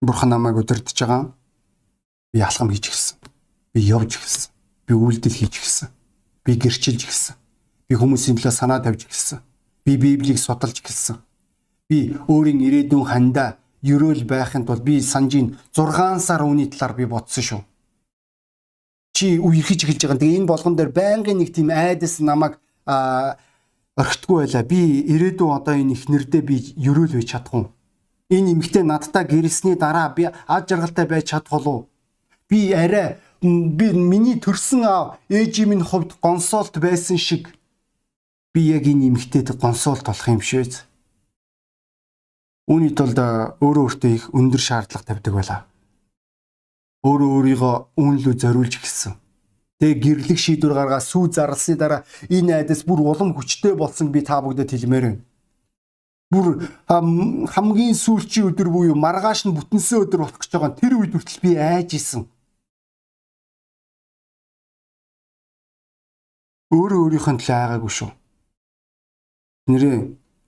Бурхан 0.00 0.32
намайг 0.32 0.56
удирдах 0.56 0.96
байгаа. 0.96 1.36
Би 2.32 2.40
алхам 2.40 2.72
хийж 2.72 2.88
гисэн. 2.88 3.16
Би 3.76 3.80
явж 3.84 4.16
гисэн. 4.16 4.48
Би 4.88 4.96
үйлдэл 4.96 5.36
хийж 5.36 5.52
гисэн. 5.60 5.88
Би 6.44 6.56
гэрчилж 6.56 7.04
гисэн. 7.04 7.36
Би 7.92 7.98
хүмүүсийн 8.00 8.38
төлөө 8.40 8.54
санаа 8.56 8.80
тавьж 8.80 9.04
гисэн. 9.04 9.42
Би 9.84 9.98
Библийг 10.00 10.38
судалж 10.40 10.80
гисэн. 10.80 11.18
Би 11.84 12.16
өөрийн 12.24 12.64
ирээдүйн 12.64 13.04
хандаа 13.04 13.60
ерөөл 13.84 14.24
байхын 14.24 14.64
тулд 14.64 14.80
би 14.80 14.96
санжийн 15.04 15.58
6 15.76 16.24
сар 16.24 16.40
үний 16.40 16.72
талаар 16.72 16.96
би 16.96 17.04
бодсон 17.04 17.44
шүү. 17.44 17.60
Чи 19.12 19.36
үерхэж 19.36 19.84
эхэлж 19.84 20.08
байгаа. 20.08 20.20
Тэгээ 20.24 20.38
энэ 20.40 20.48
болгон 20.48 20.72
дээр 20.72 20.88
байнгын 20.88 21.36
нэг 21.36 21.52
тийм 21.52 21.68
айдас 21.68 22.16
намайг 22.24 22.56
орхитгүй 24.00 24.40
байлаа. 24.40 24.64
Би 24.64 25.04
ирээдүйн 25.12 25.52
одоо 25.52 25.76
энэ 25.76 25.92
ихнэрдээ 25.92 26.42
би 26.48 26.56
ерөөл 26.80 27.12
байж 27.12 27.28
чадах 27.28 27.52
уу? 27.52 27.68
Энэ 28.32 28.56
эмэгтэй 28.56 28.88
надтай 28.88 29.28
гэрэлсний 29.28 29.76
дараа 29.76 30.08
би 30.16 30.32
ад 30.32 30.64
жаргалтай 30.64 31.04
байж 31.04 31.28
чадах 31.28 31.60
болов? 31.60 31.92
Би 32.48 32.72
арай 32.72 33.20
би 33.44 33.92
миний 33.92 34.40
төрсэн 34.40 34.80
аав 34.80 35.20
ээжийн 35.28 35.68
минь 35.68 35.84
хувьд 35.84 36.16
гонсолт 36.24 36.80
байсан 36.80 37.20
шиг 37.20 37.52
би 38.52 38.60
яг 38.68 38.84
энэ 38.84 39.08
эмэгтэйд 39.08 39.56
гонсолт 39.56 40.04
болох 40.04 40.28
юм 40.28 40.40
швэз. 40.44 40.84
Үүний 42.68 42.92
тулд 42.92 43.18
өөрөө 43.18 43.84
өөртөө 43.88 44.10
их 44.12 44.24
өндөр 44.36 44.60
шаардлага 44.60 45.08
тавьдаг 45.08 45.34
байлаа. 45.34 45.60
Өөрөө 47.02 47.30
өөрийгөө 47.36 47.74
үүнлүү 47.96 48.34
зориулж 48.38 48.76
гисэн. 48.78 49.16
Тэгээ 49.80 49.98
гэрлэх 49.98 50.38
шийдвэр 50.38 50.78
гаргаа 50.78 51.02
сүү 51.02 51.34
зарлсны 51.34 51.74
дараа 51.74 52.06
энэ 52.30 52.62
айдас 52.62 52.86
бүр 52.86 53.02
улам 53.02 53.34
хүчтэй 53.34 53.74
болсон 53.74 54.14
би 54.14 54.22
та 54.22 54.38
бүгдэд 54.38 54.70
хэлмээр 54.78 55.04
байна. 55.10 55.20
Бүр 56.30 56.46
хамгийн 57.50 57.98
сүүлчийн 57.98 58.54
өдөр 58.54 58.70
буюу 58.70 58.94
маргааш 58.94 59.50
нь 59.50 59.56
бүтэнсэн 59.58 60.06
өдөр 60.06 60.22
болох 60.22 60.38
гэж 60.38 60.54
байгаа. 60.54 60.78
Тэр 60.78 60.92
үед 61.02 61.12
хүртэл 61.18 61.42
би 61.42 61.58
айж 61.58 61.98
исэн. 61.98 62.30
Өөрөө 66.70 67.00
өөрийнхөө 67.10 67.36
төлөө 67.36 67.58
айгаагүй 67.58 67.92
шүү. 67.92 68.10
Нэрээ 69.70 69.96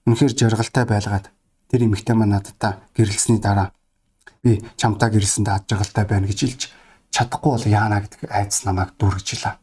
үнэхээр 0.07 0.35
жаргалтай 0.35 0.85
байлгаад 0.89 1.31
тэр 1.71 1.87
эмэгтэй 1.87 2.15
маань 2.19 2.35
надтай 2.35 2.83
гэрэлсний 2.97 3.39
дараа 3.39 3.71
би 4.43 4.63
чамтай 4.75 5.11
гэрэлсэндээ 5.11 5.55
ад 5.55 5.69
жаргалтай 5.71 6.05
байна 6.07 6.27
гэж 6.27 6.39
хэлж 6.43 6.63
чадахгүй 7.15 7.51
бол 7.55 7.67
яана 7.67 8.03
гэдэг 8.03 8.27
айдас 8.27 8.67
намайг 8.67 8.91
дүүргэжлээ. 8.99 9.55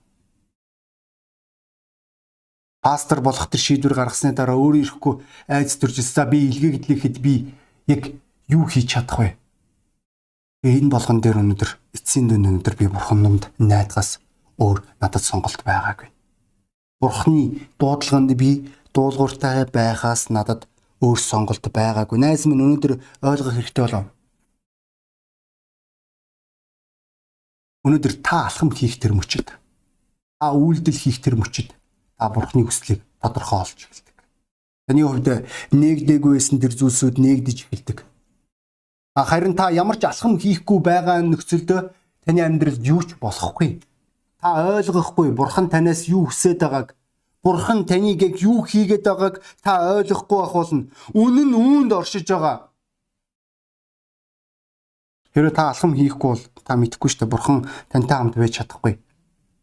пастор 2.82 3.22
болох 3.22 3.48
тэр 3.48 3.62
шийдвэр 3.62 3.94
гаргасны 3.94 4.34
дараа 4.34 4.58
өөрөө 4.58 4.82
ирэхгүй 4.82 5.14
айц 5.48 5.78
төрж 5.78 6.02
за 6.02 6.26
би 6.26 6.50
илгээ 6.50 6.82
гэдлэхэд 6.82 7.18
би 7.22 7.54
яг 7.86 8.10
юу 8.50 8.66
хийж 8.66 8.98
чадах 8.98 9.20
вэ? 9.22 9.30
Энэ 10.66 10.90
болгон 10.90 11.22
дээр 11.22 11.46
өнөдөр 11.46 11.78
эцсийн 11.94 12.26
дүн 12.26 12.50
өнөдөр 12.50 12.76
би 12.82 12.90
бурхан 12.90 13.22
numд 13.22 13.54
найдгаас 13.62 14.18
өөр 14.58 14.82
надад 14.98 15.22
сонголт 15.22 15.62
байгаагүй. 15.62 16.10
Бурханы 17.02 17.70
дуудлаганд 17.78 18.34
би 18.34 18.66
дуулууртай 18.94 19.66
байхаас 19.66 20.30
надад 20.30 20.68
өөр 21.02 21.20
сонголт 21.20 21.66
байгаагүй. 21.66 22.18
Найз 22.20 22.46
минь 22.46 22.62
өнөөдөр 22.62 22.94
ойлгох 23.26 23.56
хэрэгтэй 23.58 23.84
болов. 23.86 24.06
Өнөөдөр 27.88 28.14
та 28.22 28.46
алхам 28.46 28.70
хийх 28.70 29.02
тэр 29.02 29.18
мөчөд. 29.18 29.58
Та 30.38 30.48
үйлдэл 30.54 31.02
хийх 31.02 31.22
тэр 31.24 31.42
мөчөд 31.42 31.74
та 32.22 32.30
бурхны 32.30 32.62
хүслийг 32.70 33.02
тодорхой 33.18 33.66
олж 33.66 33.90
эхэлдэг. 33.90 34.18
Таны 34.86 35.02
хувьд 35.02 35.28
нээгдээгүй 35.74 36.38
байсан 36.38 36.62
тэр 36.62 36.78
зүйлсүүд 36.78 37.18
нээгдэж 37.18 37.58
эхэлдэг. 37.66 38.06
Харин 39.18 39.58
та 39.58 39.74
ямар 39.74 39.98
ч 39.98 40.06
алхам 40.06 40.38
хийхгүй 40.38 40.80
байгаа 40.86 41.26
нөхцөлдөө 41.26 41.80
таны 42.30 42.42
амьдралд 42.46 42.86
юу 42.86 43.02
ч 43.02 43.18
болохгүй. 43.18 43.82
Та 44.38 44.78
ойлгохгүй 44.78 45.34
бурхан 45.34 45.66
танаас 45.74 46.06
юу 46.06 46.30
хүсэж 46.30 46.62
байгааг 46.62 46.94
Бурхан 47.44 47.86
таныг 47.90 48.22
яг 48.22 48.38
юу 48.38 48.62
хийгээд 48.62 49.02
байгааг 49.02 49.36
та 49.66 49.98
ойлгохгүй 49.98 50.38
байх 50.38 50.54
болно. 50.54 50.84
Үнэн 51.18 51.50
нь 51.50 51.58
үүнд 51.58 51.92
оршиж 51.98 52.30
байгаа. 52.30 52.70
Хэрэв 55.34 55.54
та 55.56 55.74
алхам 55.74 55.98
хийхгүй 55.98 56.30
бол 56.38 56.44
та 56.62 56.78
мэдэхгүй 56.78 57.10
шүү 57.10 57.26
дээ. 57.26 57.34
Бурхан 57.34 57.58
тантай 57.90 58.18
хамт 58.18 58.38
байж 58.38 58.62
чадахгүй. 58.62 59.02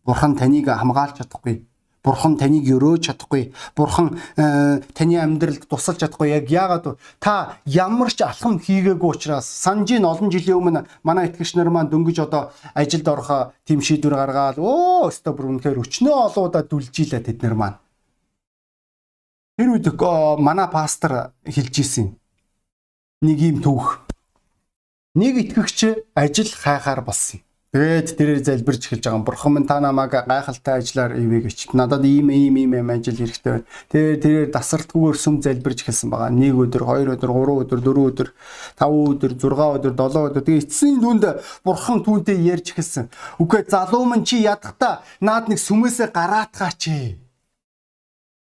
Бурхан 0.02 0.34
таныг 0.34 0.66
хамгаалж 0.66 1.22
чадахгүй. 1.22 1.68
Бурхан 2.04 2.36
таныг 2.38 2.64
өрөөж 2.64 3.10
чадахгүй. 3.10 3.52
Бурхан 3.76 4.18
э, 4.36 4.80
таны 4.94 5.18
амьдралд 5.18 5.66
тусалж 5.68 6.00
чадахгүй. 6.02 6.30
Яг 6.34 6.50
яагаад 6.50 6.98
та 7.18 7.58
ямар 7.64 8.12
ч 8.12 8.22
алхам 8.22 8.58
хийгээгүй 8.58 9.10
учраас 9.10 9.46
санжийн 9.46 10.04
олон 10.04 10.30
жилийн 10.30 10.58
өмнө 10.58 10.86
манай 11.02 11.28
итгэгч 11.28 11.56
нар 11.56 11.70
маань 11.70 11.90
дөнгөж 11.90 12.18
одоо 12.22 12.50
ажилд 12.74 13.08
орохоо 13.08 13.52
тийм 13.66 13.80
шийдвэр 13.82 14.14
гаргаад 14.14 14.62
өө 14.62 15.10
өстө 15.10 15.34
бүр 15.34 15.58
үнэхээр 15.58 15.82
өчнөө 15.82 16.14
олоодаа 16.32 16.62
дүлжийлээ 16.62 17.22
тэд 17.24 17.42
нар 17.42 17.54
маань. 17.54 17.78
Тэр 19.58 19.74
үед 19.74 19.90
манай 20.38 20.70
пастор 20.70 21.34
хэлж 21.42 21.74
ийсэн 21.82 22.14
нэг 23.26 23.38
юм 23.42 23.58
түүх 23.58 24.08
Нэг 25.18 25.34
итгэгч 25.40 25.78
ажил 26.14 26.50
хайхаар 26.54 27.00
болсон. 27.02 27.40
Тэгээд 27.68 28.16
тэрээр 28.16 28.40
залбирч 28.48 28.88
эхэлж 28.88 29.04
байгаа. 29.04 29.28
Бурхан 29.28 29.52
минь 29.52 29.68
та 29.68 29.76
намайг 29.76 30.16
гайхалтай 30.24 30.80
ажиллаар 30.80 31.20
ивэг 31.20 31.52
өч. 31.52 31.68
Надад 31.76 32.00
ийм 32.00 32.32
ийм 32.32 32.56
ийм 32.56 32.72
ийм 32.72 32.88
ажил 32.88 33.20
хэрэгтэй 33.20 33.60
байна. 33.60 33.68
Тэгээд 33.92 34.22
тэрээр 34.24 34.48
дасралтгүйгээр 34.56 35.18
сүм 35.20 35.44
залбирч 35.44 35.84
эхэлсэн 35.84 36.08
байгаа. 36.08 36.32
Нэг 36.32 36.56
өдөр, 36.56 36.82
хоёр 36.88 37.08
өдөр, 37.12 37.28
гурван 37.28 37.60
өдөр, 37.68 37.80
дөрвөн 37.84 38.08
өдөр, 38.08 38.28
таван 38.72 39.04
өдөр, 39.12 39.32
зургаан 39.36 39.76
өдөр, 39.84 39.92
долоон 39.92 40.32
өдөр. 40.32 40.44
Тэгээд 40.48 40.64
эцсийн 40.64 40.96
дүнд 40.96 41.24
бурхан 41.60 42.00
түүнтэй 42.08 42.40
ярьж 42.40 42.72
эхэлсэн. 42.72 43.12
Үгүй 43.36 43.68
залуу 43.68 44.08
минь 44.08 44.24
чи 44.24 44.40
ядахта 44.40 45.04
наад 45.20 45.52
нэг 45.52 45.60
сүмээсээ 45.60 46.08
гараатгаач. 46.08 47.20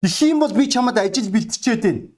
Их 0.05 0.21
юм 0.21 0.45
бол 0.45 0.53
би 0.53 0.69
чамд 0.69 1.01
ажил 1.01 1.33
бэлтчихэд 1.33 1.81
байна. 1.81 2.14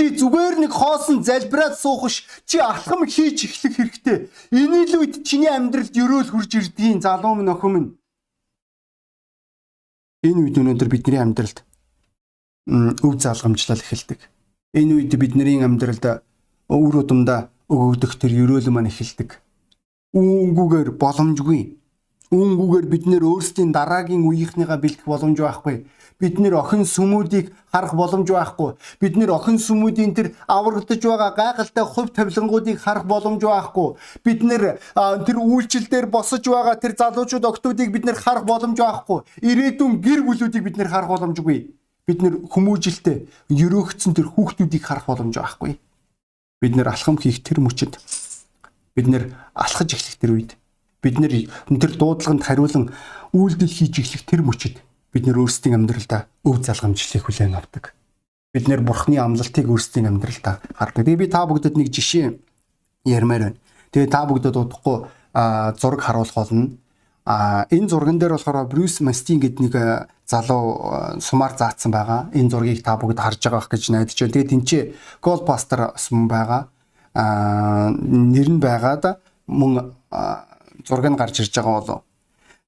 Чи 0.00 0.08
зүгээр 0.16 0.64
нэг 0.64 0.72
хоосон 0.72 1.20
залбираад 1.20 1.76
суухш 1.76 2.24
чи 2.48 2.56
алхам 2.56 3.04
хийж 3.04 3.44
эхлэх 3.44 3.76
хэрэгтэй. 3.76 4.32
Эний 4.48 4.88
л 4.88 5.04
үед 5.04 5.28
чиний 5.28 5.52
амьдралд 5.52 5.92
өрөөл 5.92 6.32
хурж 6.32 6.56
ирдгийн 6.56 7.04
залуу 7.04 7.36
минь 7.36 7.52
охин 7.52 7.72
минь. 7.76 7.88
Энэ 10.24 10.40
үед 10.40 10.56
өнөөдөр 10.56 10.88
бидний 10.88 11.20
амьдралд 11.20 11.60
өв 13.04 13.12
залгамжлал 13.20 13.84
эхэлдэг. 13.84 14.24
Энэ 14.72 15.04
үед 15.04 15.12
бидний 15.20 15.60
амьдралд 15.60 16.24
өвөр 16.72 17.04
удамда 17.04 17.52
өгөгдөх 17.68 18.16
тэр 18.16 18.40
өрөөл 18.40 18.72
маань 18.72 18.88
эхэлдэг. 18.88 19.36
Үүнгүүгээр 20.16 20.96
боломжгүй. 20.96 21.76
Үүнгүүгээр 22.30 22.86
бид 22.86 23.04
нөр 23.10 23.24
өөрсдийн 23.26 23.74
дараагийн 23.74 24.22
үеийнхнийгаа 24.26 24.78
бэлтгэх 24.78 25.06
боломж 25.10 25.38
байхгүй 25.42 25.76
бид 26.20 26.36
нэр 26.38 26.54
охин 26.60 26.84
сүмүүдийг 26.84 27.48
харах 27.72 27.96
боломж 27.96 28.28
байхгүй. 28.28 28.76
Бид 29.00 29.16
нэр 29.16 29.32
охин 29.32 29.56
сүмүүдийн 29.56 30.12
тэр 30.12 30.36
аврагдаж 30.44 31.00
байгаа 31.00 31.32
гайхалтай 31.32 31.84
хувь 31.84 32.12
тавилангуудыг 32.12 32.76
харах 32.76 33.08
боломж 33.08 33.40
байхгүй. 33.40 33.96
Бид 34.20 34.44
нэр 34.44 34.76
тэр 35.24 35.36
үйлчлэлээр 35.40 36.06
босож 36.12 36.44
байгаа 36.44 36.76
тэр 36.76 36.92
залуучууд 37.00 37.44
октоодыг 37.48 37.88
бид 37.88 38.04
нэр 38.04 38.20
харах 38.20 38.44
боломж 38.44 38.76
байхгүй. 38.76 39.24
Ирээдүйн 39.40 40.04
гэр 40.04 40.20
бүлүүдийг 40.28 40.64
бид 40.68 40.76
нэр 40.76 40.92
харах 40.92 41.08
боломжгүй. 41.08 41.72
Бид 42.04 42.20
нэр 42.20 42.44
хүмүүжилтэй 42.52 43.24
ерөөгцөн 43.48 44.12
тэр 44.12 44.28
хүүхдүүдийг 44.28 44.84
харах 44.84 45.08
боломж 45.08 45.40
байхгүй. 45.40 45.80
Бид 46.60 46.76
нэр 46.76 46.92
алхам 46.92 47.16
хийх 47.16 47.40
тэр 47.40 47.64
мөчөд 47.64 47.96
бид 48.92 49.06
нэр 49.08 49.32
алхаж 49.56 49.96
эхлэх 49.96 50.20
тэр 50.20 50.36
үед 50.36 50.59
бид 51.02 51.16
нэр 51.18 51.48
тэр 51.80 51.92
дуудлаганд 51.96 52.44
хариулан 52.44 52.92
үйлдэл 53.32 53.72
хийж 53.72 54.00
эхлэх 54.00 54.24
тэр 54.28 54.42
мөчөд 54.44 54.76
бид 55.12 55.24
нэр 55.26 55.40
өөрсдийн 55.42 55.76
амьдралдаа 55.80 56.30
өв 56.46 56.62
залгамжлалыг 56.62 57.24
хүлээн 57.26 57.56
авдаг. 57.58 57.94
Бид 58.54 58.66
нэр 58.68 58.82
бурхны 58.82 59.18
амлалтыг 59.18 59.66
өөрсдийн 59.66 60.06
амьдралдаа 60.10 60.60
хардаг. 60.74 61.06
Тэгээ 61.06 61.22
би 61.22 61.26
та 61.30 61.46
бүгдэд 61.46 61.74
нэг 61.78 61.90
жишээ 61.90 62.34
ярмаар 63.06 63.54
байна. 63.54 63.58
Тэгээ 63.90 64.10
та 64.10 64.26
бүгдэд 64.26 64.54
удахгүй 64.54 64.96
зураг 65.78 66.00
харуулах 66.02 66.34
болно. 66.34 66.78
А 67.26 67.66
энэ 67.70 67.88
зурган 67.88 68.18
дээр 68.18 68.34
болохоор 68.34 68.66
Брюс 68.66 69.00
Мастин 69.00 69.38
гэдэг 69.38 69.60
нэг 69.62 69.74
залуу 70.26 71.18
сумаар 71.20 71.54
заацсан 71.54 71.92
байгаа. 71.94 72.30
Энэ 72.34 72.50
зургийг 72.50 72.82
та 72.82 72.98
бүгд 72.98 73.18
харж 73.18 73.38
байгаа 73.38 73.70
гэж 73.70 73.90
найдаж 73.90 74.18
байна. 74.18 74.34
Тэгээ 74.34 74.50
тэнцээ 74.50 74.82
Goldbuster 75.22 75.94
сум 75.94 76.26
байгаа. 76.26 76.66
А 77.14 77.90
нэр 77.90 78.50
нь 78.50 78.62
байгаад 78.62 79.22
мөн 79.46 79.94
зураг 80.86 81.06
нь 81.10 81.16
гарч 81.16 81.40
ирж 81.40 81.54
байгаа 81.54 81.80
болов. 81.80 82.00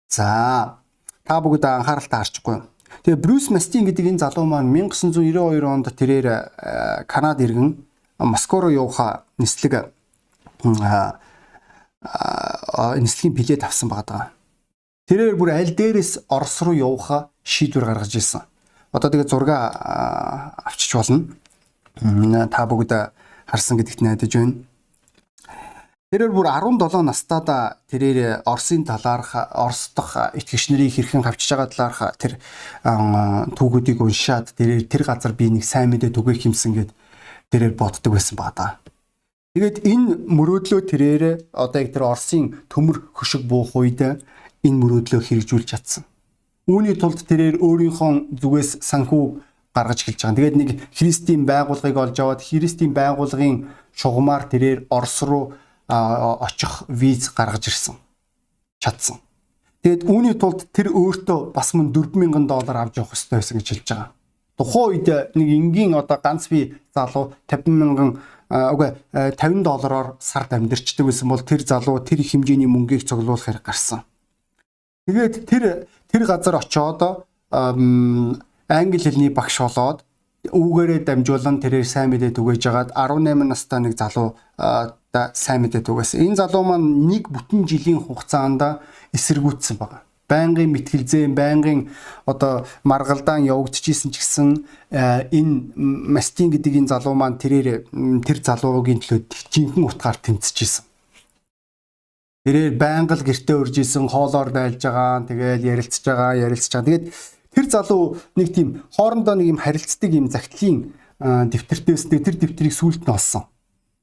За 0.09 0.79
та 1.25 1.41
бүгд 1.41 1.65
анхааралтай 1.65 2.19
харчихгүй. 2.21 2.57
Тэгээ 3.03 3.23
Брюс 3.23 3.49
Мастин 3.51 3.89
гэдэг 3.89 4.15
энэ 4.15 4.23
залуу 4.23 4.45
маань 4.45 4.69
1992 4.69 5.65
онд 5.65 5.89
тэрээр 5.97 6.27
э, 6.29 7.05
Канад 7.09 7.41
иргэн 7.41 7.81
Москва 8.19 8.69
руу 8.69 8.71
явах 8.71 9.25
нислэг 9.39 9.91
нислэгийн 13.01 13.35
билет 13.35 13.65
авсан 13.65 13.89
байгаа. 13.89 14.31
Тэрээр 15.09 15.37
бүр 15.37 15.51
аль 15.57 15.75
дээрээс 15.75 16.29
Орос 16.29 16.63
руу 16.63 16.75
явах 16.75 17.31
шийдвэр 17.43 17.85
гаргаж 17.85 18.15
ирсэн. 18.15 18.43
Одоо 18.93 19.11
тэгээ 19.11 19.29
зурга 19.29 19.57
авчиж 20.65 20.95
болно. 20.95 21.33
Та 22.49 22.67
бүгд 22.67 23.13
харсан 23.47 23.77
гэдэгт 23.81 24.01
найдаж 24.05 24.33
байна. 24.37 24.55
Тэрээр 26.13 26.29
бүр 26.29 26.45
17 26.45 27.09
настайдаа 27.09 27.81
тэрээр 27.89 28.45
Оросын 28.45 28.85
талаарх 28.85 29.33
Орос 29.57 29.97
дахь 29.97 30.37
итгэгч 30.37 30.69
нарыг 30.69 30.93
хэрхэн 30.93 31.25
хавчиж 31.25 31.57
байгаа 31.57 31.73
талаарх 31.73 32.01
тэр 32.21 32.37
түүхүүдийг 33.57 33.97
уншаад 33.97 34.53
тэрээр 34.53 34.93
тэр 34.93 35.09
газар 35.09 35.33
би 35.33 35.49
нэг 35.49 35.65
сайн 35.65 35.89
мэдээ 35.89 36.13
түгээх 36.13 36.53
юмсан 36.53 36.77
гэд 36.77 36.93
тэрээр 37.49 37.73
боддог 37.81 38.13
байсан 38.13 38.37
ба 38.37 38.53
да. 38.53 38.77
Тэгээд 39.57 39.89
энэ 39.89 40.29
мөрөөдлөө 40.29 40.81
тэрээр 40.85 41.25
одоо 41.49 41.81
яг 41.81 41.97
тэр 41.97 42.05
Оросын 42.05 42.61
төмөр 42.69 43.09
хөшиг 43.17 43.49
буух 43.49 43.73
үед 43.73 44.05
энэ 44.05 44.81
мөрөөдлөө 44.85 45.17
хэрэгжүүлж 45.17 45.65
чадсан. 45.65 46.05
Үүний 46.69 46.93
тулд 47.01 47.25
тэрээр 47.25 47.57
өөрийнхөө 47.57 48.37
зүгээс 48.37 48.85
санхүү 48.85 49.25
гаргаж 49.73 50.05
эхэлж 50.05 50.21
байгаа. 50.21 50.37
Тэгээд 50.37 50.57
нэг 50.61 50.71
христийн 50.93 51.49
байгууллагыг 51.49 51.97
олж 51.97 52.17
аваад 52.21 52.45
христийн 52.45 52.93
байгууллагын 52.93 53.73
шугамар 53.97 54.45
тэрээр 54.53 54.93
Орос 54.93 55.25
руу 55.25 55.57
очих 55.89 56.83
виз 56.89 57.31
гаргаж 57.31 57.69
ирсэн. 57.69 57.97
Чадсан. 58.79 59.19
Тэгэд 59.83 60.07
үүний 60.07 60.35
тулд 60.39 60.71
тэр 60.71 60.95
өөртөө 60.95 61.51
бас 61.55 61.75
мөн 61.75 61.91
4000 61.91 62.47
доллар 62.47 62.87
авч 62.87 63.03
явах 63.03 63.19
хэрэгтэй 63.19 63.39
байсан 63.39 63.59
гэж 63.59 63.69
хэлж 63.69 63.89
байгаа. 63.91 64.11
Тухайн 64.55 64.89
үед 64.95 65.09
нэг 65.35 65.49
энгийн 65.49 65.95
одоо 65.99 66.19
ганц 66.23 66.47
би 66.47 66.79
залуу 66.95 67.35
50 67.51 67.67
мянган 67.73 68.11
үгүй 68.53 68.95
50 69.11 69.65
доллараар 69.67 70.15
сард 70.23 70.55
амьдэрчдэг 70.55 71.09
байсан 71.09 71.29
бол 71.29 71.43
тэр 71.43 71.67
залуу 71.67 71.99
тэр 72.05 72.23
их 72.23 72.31
хэмжээний 72.31 72.71
мөнгийг 72.71 73.03
цуглуулах 73.03 73.49
хэрэг 73.49 73.65
гарсан. 73.67 74.07
Тэгээд 75.09 75.35
тэр 75.51 75.89
тэр 76.07 76.23
газар 76.31 76.63
очиод 76.63 77.27
англи 77.51 78.99
хэлний 79.03 79.35
багш 79.35 79.59
болоод 79.67 80.05
үүгээрээ 80.51 81.07
дамжуулан 81.07 81.63
тэрээр 81.63 81.87
сайн 81.87 82.11
мэдээ 82.11 82.35
түгэж 82.35 82.59
жагаад 82.67 82.91
18 82.99 83.47
настай 83.47 83.79
нэг 83.79 83.95
залуу 83.95 84.35
та 84.59 85.31
сайн 85.39 85.63
мэдээ 85.63 85.87
түгээсэн. 85.87 86.19
Энэ 86.19 86.41
залуу 86.43 86.67
маань 86.67 87.07
нэг 87.07 87.31
бүтэн 87.31 87.63
жилийн 87.63 88.03
хугацаанд 88.03 88.83
эсэргүүцсэн 89.15 89.79
байна. 89.79 90.03
Байнгын 90.27 90.73
мэтгэлзээ, 90.75 91.31
байнгын 91.31 91.93
одоо 92.27 92.67
маргалдаан 92.83 93.47
явагдчихсэн 93.47 94.11
ч 94.11 94.19
гэсэн 94.19 94.49
энэ 95.31 95.55
мастин 96.11 96.51
гэдэг 96.51 96.75
энэ 96.75 96.91
залуу 96.91 97.15
маань 97.15 97.39
тэрээр 97.39 97.87
тэр 98.27 98.39
залуугийн 98.43 98.99
төлөө 98.99 99.21
жинхэнэ 99.29 99.87
утгаар 99.87 100.19
тэмцэжсэн. 100.19 100.89
Тэрээр 102.43 102.75
байнга 102.75 103.15
л 103.15 103.23
гэртээ 103.23 103.55
урж 103.55 103.79
исэн, 103.79 104.11
хоолоор 104.11 104.51
дайлж 104.51 104.83
байгаа, 104.83 105.23
тэгэл 105.23 105.63
ярилцж 105.63 106.03
байгаа, 106.03 106.35
ярилцж 106.43 106.73
байгаа. 106.75 106.89
Тэгээд 106.91 107.07
тэр 107.55 107.67
залуу 107.69 108.17
нэг 108.37 108.49
тийм 108.53 108.83
хоорондоо 108.97 109.37
нэг 109.37 109.49
юм 109.53 109.59
харилцдаг 109.61 110.11
юм 110.13 110.27
загтлын 110.33 110.93
дэвтэртээс 111.21 112.11
тэр 112.11 112.37
дэвтрийг 112.37 112.75
сүулт 112.75 113.07
нь 113.07 113.13
олсон. 113.13 113.47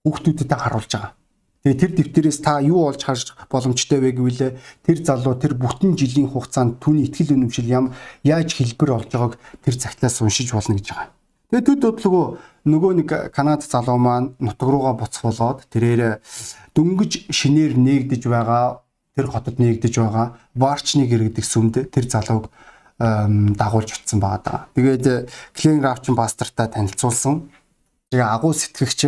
Хүүхдүүдэд 0.05 0.53
харуулж 0.55 0.91
байгаа. 0.95 1.13
Тэгээ 1.59 1.75
тэр 1.75 1.91
дэвтэрээс 1.91 2.39
та 2.39 2.63
юу 2.63 2.87
олж 2.87 3.03
харж 3.03 3.35
боломжтой 3.51 3.99
вэ 3.99 4.15
гэвэл 4.15 4.55
тэр 4.79 4.97
залуу 5.03 5.35
тэр 5.35 5.59
бүтэн 5.59 5.99
жилийн 5.99 6.31
хугацаанд 6.31 6.79
түүний 6.79 7.11
ихтгэл 7.11 7.35
үнэмшил 7.35 7.67
ям 7.67 7.91
яаж 8.23 8.55
хэлбэр 8.55 8.95
олж 8.95 9.11
байгааг 9.11 9.35
тэр 9.67 9.75
цагтлаас 9.75 10.23
уншиж 10.23 10.55
болно 10.55 10.79
гэж 10.79 10.87
байгаа. 10.87 11.11
Тэгээ 11.51 11.67
төд 11.67 11.81
бодлого 11.83 12.39
нөгөө 12.63 12.91
нэг 13.03 13.09
Канад 13.35 13.67
залуу 13.67 13.99
маань 13.99 14.39
нутг 14.39 14.63
руугаа 14.63 14.95
буцах 14.95 15.27
болоод 15.27 15.67
тэрээр 15.67 16.23
дөнгөж 16.79 17.27
шинээр 17.27 17.75
нээгдэж 17.75 18.23
байгаа 18.23 18.79
тэр 19.19 19.27
хотод 19.27 19.59
нээгдэж 19.59 19.93
байгаа 19.99 20.39
Варчныг 20.55 21.11
иргэдэг 21.11 21.43
сүмд 21.43 21.91
тэр 21.91 22.05
залууг 22.07 22.47
дагуулж 22.99 23.89
утсан 23.95 24.19
байгаа 24.19 24.43
даа. 24.43 24.67
Тэгээд 24.75 25.31
Клен 25.55 25.79
Равчин 25.79 26.15
пастортай 26.19 26.67
танилцуулсан. 26.67 27.47
Тэгээ 28.11 28.27
агуу 28.27 28.51
сэтгэгч 28.51 28.99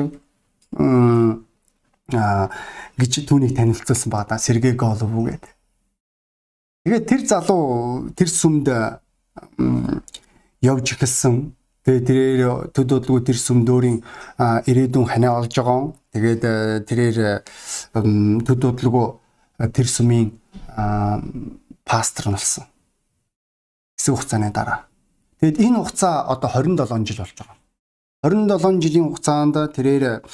аа 2.16 2.48
гэж 2.96 3.12
түүнийг 3.28 3.56
танилцуулсан 3.56 4.10
байгаа 4.12 4.40
да. 4.40 4.40
Сергей 4.40 4.74
Голов 4.80 5.12
гээд. 5.12 5.44
Тэгээд 6.88 7.06
тэр 7.06 7.22
залуу 7.28 8.10
тэр 8.16 8.30
сүмд 8.32 8.68
явж 10.64 10.88
эхэлсэн. 10.96 11.52
Тэгээ 11.84 12.06
тэрээр 12.08 12.42
төдөөдлгүй 12.72 13.22
тэр 13.28 13.38
сүмдөрийн 13.42 14.00
ирээдүйн 14.40 15.08
ханиа 15.10 15.36
олж 15.36 15.52
байгаа. 15.52 15.92
Тэгээд 16.16 16.42
тэрээр 16.88 17.18
төдөөдлгүй 18.48 19.08
тэр 19.76 19.88
сүмийн 19.90 20.32
пастор 21.84 22.32
болсон. 22.32 22.71
Хэсэг 24.02 24.18
хугацааны 24.18 24.50
дараа. 24.50 24.90
Тэгэд 25.46 25.62
энэ 25.62 25.78
хугацаа 25.78 26.26
одоо 26.26 26.50
27 26.50 27.06
жил 27.06 27.22
болж 27.22 27.38
байгаа. 27.38 27.58
27 28.26 28.82
жилийн 28.82 29.06
хугацаанд 29.14 29.56
тэрээр 29.78 30.26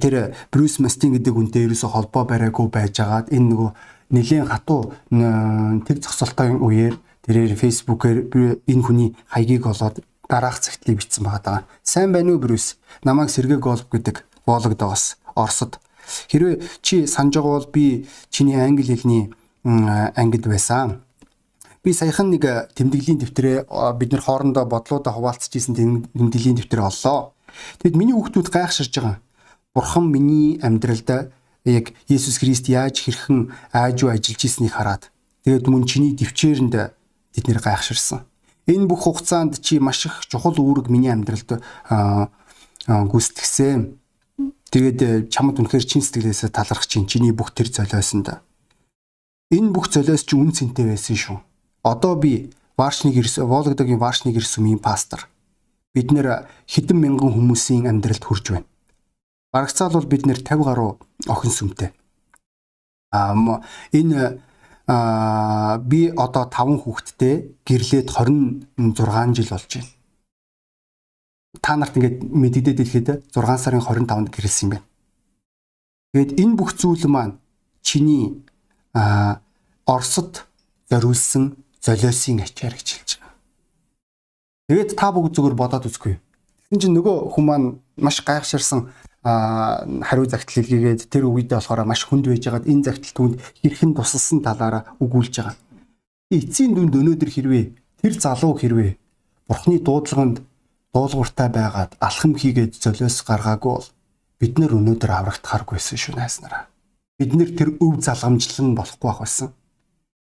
тэр 0.00 0.14
Брюс 0.48 0.80
Мастин 0.80 1.12
гэдэг 1.12 1.36
хүнтэй 1.36 1.68
ерөөсө 1.68 1.92
холбоо 1.92 2.24
бариагүй 2.24 2.72
байжгаад 2.72 3.28
энэ 3.28 3.44
нөгөө 3.52 3.70
нэлийн 4.16 4.48
хатуу 4.48 4.96
тэг 5.84 6.00
зогсолтын 6.00 6.56
үеэр 6.64 6.96
тэрээр 7.28 7.60
фейсбүүкээр 7.60 8.18
энэ 8.64 8.84
хүний 8.88 9.12
хаягийг 9.28 9.68
олоод 9.68 10.00
дараах 10.24 10.64
цагтлыг 10.64 11.04
бичсэн 11.04 11.28
байгаа. 11.28 11.68
Сайн 11.84 12.16
байна 12.16 12.32
уу 12.32 12.40
Брюс? 12.40 12.80
Намайг 13.04 13.28
Сергей 13.28 13.60
Голб 13.60 13.84
гэдэг 13.92 14.24
вологдоос 14.48 15.20
Оросд 15.36 15.76
Хэрвээ 16.32 16.64
чи 16.80 17.04
санаж 17.04 17.36
байгаа 17.36 17.60
бол 17.60 17.68
би 17.68 18.08
чиний 18.30 18.56
англи 18.56 18.96
хэлний 18.96 19.28
ангид 19.64 20.48
байсан. 20.48 21.05
Би 21.86 21.94
саяхан 21.94 22.34
нэг 22.34 22.42
тэмдэглэлийн 22.74 23.22
дэвтрээ 23.22 23.70
бид 23.94 24.10
нар 24.10 24.22
хоорондоо 24.26 24.66
бодлуудаа 24.66 25.14
хуваалцаж 25.14 25.54
исэн 25.54 26.02
тэмдэглэлийн 26.18 26.58
дэвтрээ 26.58 26.82
оллоо. 26.82 27.30
Тэгэд 27.78 27.94
миний 27.94 28.10
хүүхдүүд 28.10 28.50
гайхширж 28.50 28.94
байгаа. 28.98 29.22
Бурхан 29.70 30.10
миний 30.10 30.58
амьдралд 30.66 31.30
яг 31.62 31.94
Есүс 32.10 32.42
Христ 32.42 32.66
яаж 32.66 33.06
хэрхэн 33.06 33.54
аажуу 33.70 34.10
ажиллаж 34.10 34.42
ийснийг 34.42 34.74
хараад 34.74 35.14
тэгээд 35.46 35.70
мөн 35.70 35.86
чиний 35.86 36.18
төвчээрэнд 36.18 36.74
бид 36.74 37.44
нэр 37.46 37.62
гайхширсан. 37.62 38.26
Энэ 38.66 38.90
бүх 38.90 39.06
хугацаанд 39.06 39.62
чи 39.62 39.78
маш 39.78 40.10
их 40.10 40.26
чухал 40.26 40.58
үүрэг 40.58 40.90
миний 40.90 41.14
амьдралд 41.14 41.62
гүйцэтгсэн. 42.90 43.94
Тэгээд 44.74 44.98
э, 45.06 45.10
чамд 45.30 45.62
үнэхээр 45.62 45.86
чин 45.86 46.02
сэтгэлээсээ 46.02 46.50
талархаж 46.50 46.90
чинь 46.90 47.06
чиний 47.06 47.30
бүх 47.30 47.54
тэр 47.54 47.70
золиосонд. 47.70 48.42
Энэ 49.54 49.70
бүх 49.70 49.86
золиос 49.86 50.26
чи 50.26 50.34
үн 50.34 50.50
цэнтэй 50.50 50.90
байсан 50.90 51.14
шүү. 51.14 51.45
Одоо 51.86 52.18
би 52.18 52.50
Варшныг 52.76 53.14
ирс 53.14 53.38
Вологдогийн 53.38 54.02
Варшныг 54.02 54.34
ирсэн 54.36 54.66
юм 54.66 54.82
пастор. 54.82 55.30
Бид 55.94 56.10
нэр 56.10 56.50
хэдэн 56.66 56.98
мянган 56.98 57.30
хүмүүсийн 57.30 57.86
амьдралд 57.86 58.24
хүрж 58.26 58.46
байна. 58.50 58.68
Барагцаал 59.54 59.94
бол 59.94 60.10
бид 60.10 60.26
нэр 60.26 60.42
50 60.42 60.66
гаруй 60.66 60.98
охин 61.30 61.52
сүмтэй. 61.54 61.90
Аа 63.14 63.62
энэ 63.94 64.42
аа 64.90 65.78
би 65.78 66.10
одоо 66.10 66.50
5 66.50 66.82
хүүхэдтэй 66.82 67.54
гэрлээд 67.64 68.10
26 68.10 69.38
жил 69.38 69.50
болж 69.54 69.70
байна 69.78 69.96
та 71.60 71.76
нарт 71.76 71.96
ингээд 71.96 72.22
мэдэгдээд 72.22 72.80
ирэхэд 72.80 73.08
6 73.32 73.58
сарын 73.58 73.82
25-нд 73.82 74.30
гэрэлсэн 74.30 74.64
юм 74.66 74.72
байна. 74.76 74.86
Тэгээд 76.12 76.32
энэ 76.40 76.56
бүх 76.56 76.70
зүйл 76.76 77.06
маань 77.08 77.38
чиний 77.82 78.42
а 78.94 79.40
Оросд 79.86 80.46
зориулсан 80.90 81.58
золиосын 81.86 82.42
ачаар 82.42 82.74
гэж 82.74 82.88
хэлж 82.90 83.10
байгаа. 83.22 83.34
Тэгээд 84.66 84.90
та 84.98 85.08
бүгд 85.14 85.32
зүгээр 85.38 85.54
бодоод 85.54 85.86
үзгүй. 85.86 86.18
Тэгсэн 86.66 86.80
чинь 86.82 86.96
нөгөө 86.98 87.16
хүн 87.30 87.44
маань 87.46 87.68
маш 87.94 88.18
гайхширсан 88.26 88.90
хариу 89.22 90.26
загтал 90.26 90.66
хэлгээд 90.66 91.06
тэр 91.10 91.30
үедээ 91.30 91.58
болохоор 91.58 91.86
маш 91.86 92.02
хүнд 92.06 92.26
байж 92.26 92.42
байгаад 92.46 92.66
энэ 92.66 92.86
загтал 92.90 93.14
түнд 93.14 93.34
хэрхэн 93.62 93.94
тусалсан 93.94 94.42
талаараа 94.42 94.98
өгүүлж 95.02 95.34
байгаа. 95.38 95.56
Эцсийн 96.30 96.74
дүнд 96.74 96.94
өнөөдөр 96.94 97.30
хэрвээ 97.30 97.64
тэр 98.02 98.14
залуу 98.18 98.54
хэрвээ 98.58 98.98
бурхны 99.46 99.78
дуудлаганд 99.82 100.42
дуулууртай 100.94 101.48
байгаад 101.50 101.98
алхам 101.98 102.34
хийгээд 102.34 102.78
золиос 102.78 103.22
гаргаагүй 103.26 103.72
бол 103.78 103.88
бид 104.38 104.54
нэр 104.58 104.78
өнөөдөр 104.78 105.10
аврагдахааргүйсэн 105.10 105.98
шүү 105.98 106.14
найснараа. 106.18 106.66
Бид 107.18 107.32
нэр 107.34 107.50
тэр 107.54 107.68
өв 107.82 108.02
залгамжлал 108.02 108.66
нь 108.66 108.78
болохгүй 108.78 109.06
байх 109.10 109.20
байсан. 109.22 109.50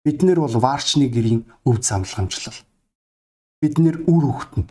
Бид 0.06 0.24
нэр 0.24 0.40
бол 0.40 0.56
варчны 0.60 1.08
гэрийн 1.12 1.44
өв 1.68 1.84
замлагамжлал. 1.84 2.60
Бид 3.62 3.76
нэр 3.78 4.08
үр 4.08 4.24
хөвгтөн. 4.32 4.66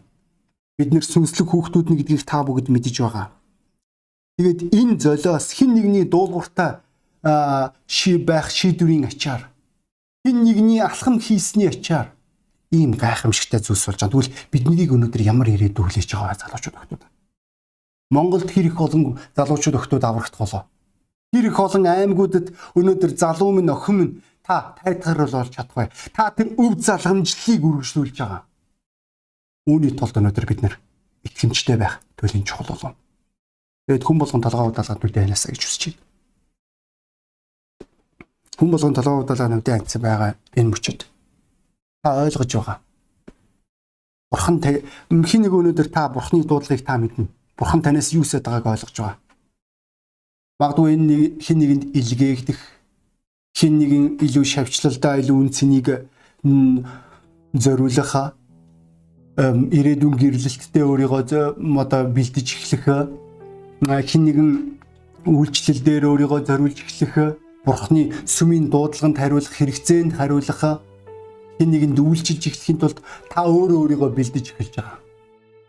Бид 0.79 0.91
нэр 0.95 1.05
сүнслэг 1.05 1.53
хүүхдүүд 1.53 1.93
нь 1.93 1.99
гэдгийг 2.01 2.25
та 2.25 2.41
бүгд 2.47 2.73
мэдэж 2.73 2.97
байгаа. 3.05 3.29
Тэгээд 4.38 4.71
энэ 4.73 4.95
золиос 5.03 5.53
хин 5.53 5.75
нэгний 5.75 6.07
дуулууртай 6.07 6.81
ши 7.91 8.17
байх 8.17 8.49
шийдвэрийн 8.55 9.11
ачаар 9.11 9.51
хин 10.25 10.45
нэгний 10.47 10.81
алхам 10.81 11.19
хийсний 11.19 11.69
ачаар 11.69 12.14
ийм 12.71 12.95
гайхамшигтай 12.95 13.61
зүйлс 13.61 13.85
болж 13.91 13.99
байгаа. 13.99 14.12
Тэгвэл 14.12 14.35
биднийг 14.53 14.93
өнөөдөр 14.95 15.23
ямар 15.27 15.49
ирээдүй 15.51 15.83
хүлээж 15.83 16.14
байгаа 16.14 16.38
залуучууд 16.38 16.77
охтууд. 16.79 17.03
Монголд 18.14 18.49
хэр 18.49 18.71
их 18.71 18.79
олон 18.81 19.19
залуучууд 19.37 19.77
охтууд 19.77 20.05
аврагдах 20.05 20.38
болоо. 20.38 20.62
Хэр 21.35 21.47
их 21.51 21.59
олон 21.59 21.85
аймагуудад 21.85 22.55
өнөөдөр 22.79 23.12
залуу 23.19 23.53
минь 23.53 23.73
охин 23.73 23.97
минь 23.99 24.14
та 24.49 24.73
тайтгар 24.81 25.29
болж 25.29 25.53
чадахгүй. 25.53 25.93
Та 26.17 26.33
тэр 26.33 26.57
өв 26.57 26.81
залгамжлалыг 26.81 27.63
үргэлжлүүлж 27.69 28.17
байгаа. 28.17 28.49
Үүний 29.69 29.93
тулд 29.93 30.17
өнөөдөр 30.17 30.47
бид 30.49 30.61
нэр 30.65 30.75
итгэмжтэй 31.29 31.77
байх 31.77 32.01
туйлын 32.17 32.49
чухал 32.49 32.73
болов. 32.73 32.97
Тэгэд 33.85 34.09
хүн 34.09 34.17
болгон 34.17 34.41
толгоо 34.41 34.73
удаалгаад 34.73 35.05
нүдэ 35.05 35.21
ханасаа 35.21 35.53
гэж 35.53 35.63
хүсэж 35.69 35.83
байна. 35.93 36.01
Хүн 38.57 38.71
болгон 38.73 38.97
толгоо 38.97 39.21
удаалаад 39.21 39.53
нүдэ 39.53 39.73
ханцсан 39.77 40.01
байгаа 40.01 40.33
энэ 40.57 40.73
мөчөд 40.73 41.05
та 42.01 42.09
ойлгож 42.25 42.49
байгаа. 42.49 42.79
Бурхан 44.33 44.57
хин 45.29 45.41
нэг 45.45 45.53
өнөөдөр 45.53 45.89
та 45.93 46.09
бурхны 46.09 46.41
дуудлагыг 46.41 46.89
та 46.89 46.97
мэднэ. 46.97 47.29
Бурхан 47.53 47.85
танаас 47.85 48.17
юу 48.17 48.25
хүсэж 48.25 48.41
байгааг 48.49 48.65
ойлгож 48.65 48.97
байгаа. 48.97 49.17
Магадгүй 50.57 50.97
энэ 50.97 51.05
нэг 51.05 51.21
хин 51.45 51.59
нэгэнд 51.61 51.85
илгээгдэх 51.93 52.78
хин 53.59 53.75
нэгэн 53.83 54.05
илүү 54.23 54.44
шавьчлалдаа 54.55 55.18
илүү 55.18 55.37
үн 55.42 55.51
цэнийг 55.51 55.88
зориулах 57.64 58.12
ирээдүйн 59.79 60.14
гэрлэлттэй 60.14 60.85
өөрийгөө 60.87 61.23
одоо 61.83 62.03
бэлдэж 62.07 62.47
эхлэх 62.55 62.87
хин 63.83 64.23
нэгэн 64.31 64.51
үйлчлэл 65.27 65.83
дээр 65.83 66.05
өөрийгөө 66.07 66.40
зориулж 66.47 66.79
эхлэх 66.87 67.14
бурхны 67.66 68.14
сүмийн 68.23 68.71
дуудлаганд 68.71 69.18
хариулах 69.18 69.55
хэрэгцээнд 69.59 70.14
хариулах 70.14 70.62
хин 71.59 71.71
нэгэнд 71.75 71.99
үйлчилж 71.99 72.42
эхлэхийн 72.47 72.79
тулд 72.79 73.03
та 73.27 73.42
өөрөө 73.42 73.79
өөрийгөө 73.83 74.11
бэлдэж 74.14 74.47
эхэлж 74.55 74.75
байгаа. 74.79 74.99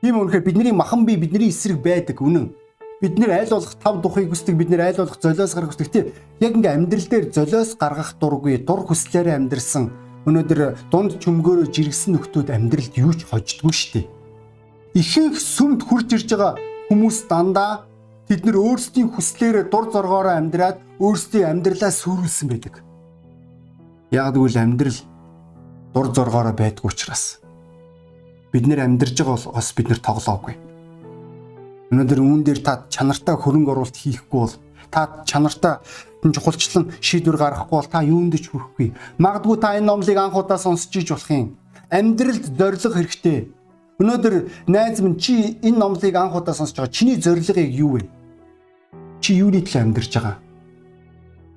Тийм 0.02 0.22
үнэхээр 0.22 0.46
бидний 0.46 0.72
махан 0.72 1.06
бие 1.06 1.18
бидний 1.18 1.50
эсрэг 1.50 1.82
байдаг 1.82 2.22
үнэн. 2.22 2.54
Бид 3.00 3.16
нэр 3.16 3.32
айл 3.32 3.50
болох 3.56 3.76
тав 3.80 4.02
духыг 4.04 4.28
хүсдэг 4.28 4.60
бид 4.60 4.70
нэр 4.70 4.92
айл 4.92 5.00
болох 5.00 5.16
золиос 5.24 5.56
гаргах 5.56 5.72
хүсдэг 5.72 5.88
тийм 5.88 6.06
яг 6.44 6.52
ингээ 6.52 6.76
амьдрал 6.76 7.08
дээр 7.08 7.26
золиос 7.32 7.80
гаргах 7.80 8.20
дургүй 8.20 8.60
дур 8.60 8.84
хүслээрээ 8.84 9.40
амьдрсан 9.40 9.88
өнөөдөр 10.28 10.92
дунд 10.92 11.16
чөмгөөрөө 11.24 11.72
жиргсэн 11.72 12.20
нөхдүүд 12.20 12.52
амьдралд 12.52 12.94
юу 13.00 13.16
ч 13.16 13.24
хождгүй 13.24 13.72
штеп. 13.72 14.08
Ихэнх 14.92 15.40
сүмд 15.40 15.88
хурж 15.88 16.12
ирж 16.12 16.28
байгаа 16.28 16.60
хүмүүс 16.92 17.18
дандаа 17.32 17.88
тэд 18.28 18.44
нар 18.44 18.60
өөрсдийн 18.60 19.16
хүслээрээ 19.16 19.72
дур 19.72 19.88
зоргоороо 19.96 20.36
амьдраад 20.36 20.84
өөрсдийн 21.00 21.48
амьдралаа 21.56 21.96
сүрүүлсэн 21.96 22.48
байдаг. 22.52 22.84
Яг 24.12 24.36
тэгвэл 24.36 24.60
амьдрал 24.60 25.00
дур 25.96 26.08
зоргоороо 26.12 26.52
байдгүй 26.52 26.92
учраас 26.92 27.40
бид 28.52 28.68
нэр 28.68 28.84
амьдарж 28.84 29.16
байгаа 29.16 29.40
болохоос 29.40 29.70
бид 29.72 29.88
нэр 29.88 30.04
тоглоогүй. 30.04 30.69
Өнөөдөр 31.90 32.20
үүн 32.22 32.42
дээр 32.46 32.62
та 32.62 32.86
чанартай 32.94 33.36
хөрөнгө 33.36 33.72
оруулалт 33.74 33.98
хийхгүй 33.98 34.40
бол 34.40 34.56
та 34.94 35.24
чанартай 35.26 35.82
чухалчлан 36.22 36.92
шийдвэр 37.02 37.38
гаргахгүй 37.38 37.78
бол 37.78 37.90
та 37.90 38.04
юунд 38.06 38.38
ч 38.38 38.52
хүрэхгүй. 38.54 38.94
Магадгүй 39.18 39.58
та 39.58 39.74
энэ 39.78 39.90
номлыг 39.90 40.18
анх 40.18 40.38
удаа 40.38 40.58
сонсч 40.62 40.94
иж 41.02 41.10
болох 41.10 41.32
юм. 41.32 41.58
амьдралд 41.90 42.46
зориг 42.58 42.94
хэрэгтэй. 42.94 43.50
Өнөөдөр 44.00 44.34
найз 44.70 45.02
минь 45.02 45.18
чи 45.18 45.58
энэ 45.62 45.78
номлыг 45.78 46.16
анх 46.16 46.36
удаа 46.36 46.54
сонсож 46.54 46.78
байгаа. 46.78 46.94
Чиний 46.94 47.18
зорилго 47.18 47.60
яг 47.60 47.74
юу 47.74 47.98
вэ? 47.98 48.02
Чи 49.20 49.34
юуны 49.42 49.66
төлөө 49.66 49.82
амьдарч 49.82 50.14
байгаа? 50.14 50.38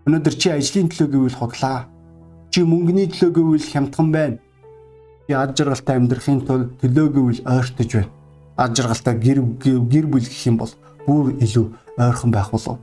Өнөөдөр 0.08 0.34
чи 0.40 0.48
ажлын 0.50 0.88
төлөө 0.88 1.08
гэвэл 1.12 1.38
худлаа. 1.38 1.86
Чи 2.50 2.64
мөнгөний 2.64 3.06
төлөө 3.12 3.30
гэвэл 3.36 3.70
хямдхан 3.70 4.08
байна. 4.10 4.38
Чи 5.28 5.32
ад 5.36 5.54
жаргалтай 5.54 5.96
амьдрахын 6.00 6.40
тулд 6.42 6.74
төлөө 6.80 7.08
гэвэл 7.12 7.40
ойртож 7.46 7.90
байна. 7.92 8.21
Ад 8.56 8.76
жаргалтай 8.76 9.14
гэр 9.18 9.40
гэр 9.62 10.06
бүл 10.06 10.26
гэх 10.26 10.46
юм 10.46 10.56
бол 10.58 10.72
бүр 11.06 11.36
илүү 11.40 11.66
ойрхон 11.98 12.30
байх 12.30 12.50
болов. 12.50 12.78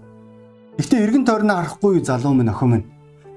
Гэхдээ 0.77 1.03
эргэн 1.05 1.25
тойрноо 1.25 1.55
харахгүй 1.57 2.03
залуу 2.03 2.33
минь 2.33 2.49
охин 2.49 2.69
минь 2.69 2.87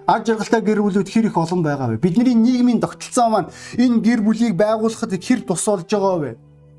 аж 0.07 0.29
аргалтай 0.31 0.61
гэр 0.63 0.83
бүлүүд 0.83 1.09
хэр 1.09 1.27
их 1.27 1.37
олон 1.37 1.63
байгаа 1.63 1.89
вэ? 1.95 2.03
Бидний 2.03 2.35
нийгмийн 2.35 2.81
тогтолцоо 2.81 3.29
маань 3.31 3.53
энэ 3.79 4.03
гэр 4.03 4.21
бүлийг 4.23 4.55
байгуулахад 4.59 5.15
хэр 5.15 5.41
тус 5.47 5.67
болж 5.67 5.87
байгаа 5.87 6.19
вэ? 6.19 6.37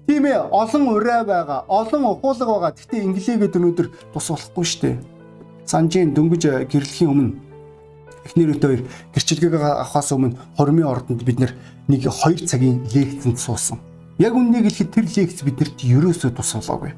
Тийм 0.08 0.26
ээ, 0.26 0.52
олон 0.52 0.84
ураа 0.92 1.24
байгаа, 1.24 1.60
олон 1.68 2.04
ухуулга 2.12 2.46
байгаа. 2.46 2.72
Гэтэ 2.76 3.04
инглигээд 3.08 3.56
өнөөдөр 3.56 3.88
тус 4.12 4.28
болохгүй 4.28 4.66
шүү 4.68 4.82
дээ. 4.84 4.96
Санжийн 5.66 6.12
дөнгөж 6.12 6.68
гэрлэхийн 6.68 7.12
өмнө 7.12 7.32
эхнэрүүтэй 8.28 8.68
хоёр 8.68 8.84
гэрчилгээг 9.16 9.54
авахаас 9.56 10.12
өмнө 10.12 10.36
хормын 10.60 10.92
ордонд 10.92 11.24
бид 11.24 11.40
нэг 11.40 11.52
2 11.88 12.44
цагийн 12.44 12.84
лекцэнд 12.92 13.40
суусан. 13.40 13.80
Яг 14.20 14.34
үннийг 14.38 14.70
хэлэхэд 14.70 14.94
тэр 14.94 15.06
лекц 15.10 15.42
биднэрт 15.42 15.78
ерөөсөө 15.82 16.32
тус 16.38 16.54
болоогүй. 16.54 16.94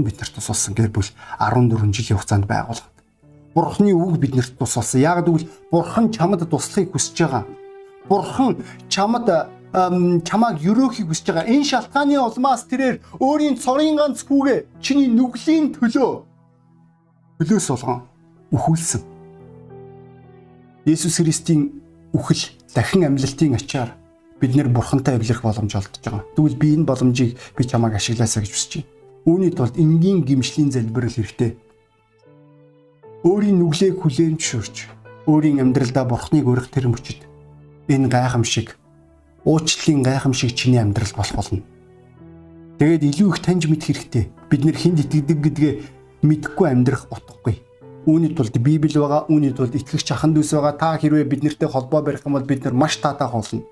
Биднэрт 0.00 0.32
тус 0.32 0.48
болсон 0.48 0.72
гэр 0.72 0.88
бүл 0.88 1.10
14 1.38 1.92
жилийн 1.92 2.16
хугацаанд 2.16 2.48
байгуулга 2.48 2.94
Бурхны 3.54 3.94
үг 3.94 4.18
биднэрт 4.18 4.58
тус 4.58 4.74
болсон. 4.74 5.00
Яг 5.00 5.24
гэвэл 5.24 5.46
Бурхан 5.70 6.10
чамд 6.10 6.42
туслахыг 6.50 6.90
хүсэж 6.90 7.18
байгаа. 7.22 7.44
Бурхан 8.08 8.58
чамд 8.88 9.30
чамааг 10.26 10.58
өрөөхийг 10.58 11.06
хүсэж 11.06 11.26
байгаа. 11.30 11.46
Энэ 11.46 11.64
шалтгааны 11.64 12.18
улмаас 12.18 12.66
тэрээр 12.66 12.98
өөрийн 13.22 13.54
цорын 13.54 13.94
ганц 13.94 14.26
хүүгээ 14.26 14.66
чиний 14.82 15.06
нүглийн 15.06 15.70
төлөө 15.78 16.10
төлөөс 17.38 17.68
болгон 17.70 18.02
үхүүлсэн. 18.50 19.02
Есүс 20.90 21.22
Христийн 21.22 21.78
үхэл 22.10 22.42
дахин 22.74 23.06
амьлалтын 23.06 23.54
ачаар 23.54 23.94
бид 24.44 24.60
нэр 24.60 24.68
бурхантай 24.68 25.16
эвлэрэх 25.16 25.40
боломж 25.40 25.72
олдож 25.72 26.04
байгаа. 26.04 26.28
Тэгвэл 26.36 26.60
би 26.60 26.76
энэ 26.76 26.84
боломжийг 26.84 27.40
би 27.56 27.64
чамааг 27.64 27.96
ашиглаасаа 27.96 28.44
гэж 28.44 28.52
хүсэж 28.52 28.72
байна. 28.76 28.92
Үүний 29.24 29.52
тулд 29.56 29.80
энгийн 29.80 30.20
гимшлийн 30.20 30.68
залбирал 30.68 31.16
хэрэгтэй 31.16 31.56
өөрийн 33.24 33.56
нүглээг 33.56 33.96
хүлээн 34.04 34.36
зөвшөөрч 34.36 34.76
өөрийн 35.24 35.64
амьдралдаа 35.64 36.04
бурхныг 36.04 36.44
өрөх 36.44 36.68
тэр 36.68 36.92
мөчид 36.92 37.24
энэ 37.88 38.12
гайхамшиг 38.12 38.76
уучлалын 39.48 40.04
гайхамшиг 40.04 40.52
чиний 40.52 40.76
амьдрал 40.76 41.16
болох 41.16 41.32
болно. 41.40 41.64
Тэгээд 42.76 43.08
илүү 43.16 43.28
их 43.32 43.40
таньж 43.40 43.64
мэдэх 43.64 43.96
хэрэгтэй. 43.96 44.24
Бид 44.52 44.60
нэр 44.68 44.76
хүнд 44.76 45.08
итгэдэг 45.08 45.38
гэдгээ 45.40 45.72
мэдхгүй 46.20 46.68
амьдрах 46.68 47.08
утгагүй. 47.08 47.64
Үүний 48.04 48.36
тулд 48.36 48.52
Библи 48.60 48.92
байгаа, 48.92 49.24
үүний 49.32 49.56
тулд 49.56 49.72
итгэгч 49.72 50.12
ахын 50.12 50.36
дүүс 50.36 50.52
байгаа. 50.52 50.76
Та 50.76 51.00
хэрвээ 51.00 51.24
бид 51.24 51.40
нартэй 51.48 51.68
холбоо 51.72 52.04
барих 52.04 52.28
юм 52.28 52.36
бол 52.36 52.44
бид 52.44 52.68
нар 52.68 52.76
маш 52.76 53.00
таатай 53.00 53.24
болно 53.32 53.64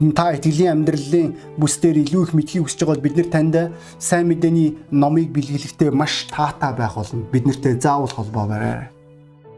та 0.00 0.32
итгэлийн 0.32 0.80
амьдралын 0.80 1.36
бүс 1.60 1.76
дээр 1.76 2.00
илүү 2.00 2.22
их 2.24 2.32
мэдхийг 2.32 2.64
хүсэж 2.64 2.88
байгаа 2.88 2.96
бол 2.96 3.04
бид 3.04 3.16
нар 3.20 3.28
танд 3.28 3.56
сайн 4.00 4.32
мэдээний 4.32 4.80
номыг 4.88 5.28
бэлгэлэхдээ 5.28 5.92
маш 5.92 6.24
таатай 6.32 6.72
байх 6.72 6.96
болно. 6.96 7.28
Бид 7.28 7.44
нартэй 7.44 7.76
заавал 7.76 8.08
холбоо 8.08 8.48
барай. 8.48 8.88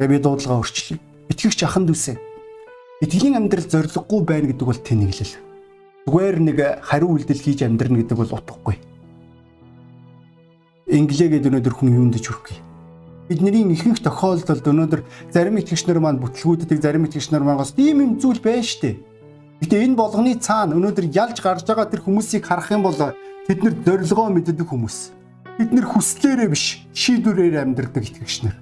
Тэгээ 0.02 0.10
би 0.10 0.18
дуудлага 0.18 0.58
өөрчлөе. 0.58 0.98
Итгэгч 1.30 1.62
ахын 1.62 1.86
дүүсээ. 1.86 2.18
Итгэлийн 3.06 3.38
амьдрал 3.38 3.70
зориггүй 3.70 4.20
байна 4.26 4.50
гэдэг 4.50 4.66
бол 4.66 4.82
тэнэглэл. 4.82 5.34
Зүгээр 6.10 6.36
нэг 6.42 6.58
хариу 6.90 7.14
үйлдэл 7.14 7.38
хийж 7.38 7.62
амьдрна 7.62 8.02
гэдэг 8.02 8.18
бол 8.18 8.34
утгагүй. 8.34 8.76
Инглигээд 10.90 11.46
өнөөдөр 11.46 11.74
хүн 11.78 11.94
юунд 12.02 12.18
ч 12.18 12.26
хүрэхгүй. 12.26 12.58
Бидний 13.30 13.62
ихэнх 13.78 14.02
тохиолдолд 14.02 14.66
өнөөдөр 14.66 15.06
зарим 15.30 15.62
итгэгч 15.62 15.86
нар 15.86 16.02
маань 16.02 16.18
бүтлгүүддэг 16.18 16.82
зарим 16.82 17.06
итгэгч 17.06 17.30
нар 17.30 17.46
мангаас 17.46 17.78
ийм 17.78 18.02
юм 18.02 18.12
зүйл 18.18 18.42
байна 18.42 18.66
штэ 18.66 19.11
Гэтэ 19.62 19.78
энэ 19.78 19.94
болгоны 19.94 20.34
цаана 20.42 20.74
өнөөдөр 20.74 21.06
ялж 21.14 21.38
гарч 21.38 21.62
байгаа 21.62 21.86
тэр 21.86 22.02
хүмүүсийг 22.02 22.42
харах 22.42 22.74
юм 22.74 22.82
бол 22.82 22.98
тэд 22.98 23.62
нар 23.62 23.74
зорилгоо 23.86 24.34
мэддэг 24.34 24.66
хүмүүс. 24.66 25.14
Бид 25.54 25.70
нар 25.70 25.86
хүслээрээ 25.86 26.50
биш, 26.50 26.82
шийдвэрээр 26.90 27.62
амьдардаг 27.62 28.02
итгэгч 28.02 28.42
нар. 28.42 28.58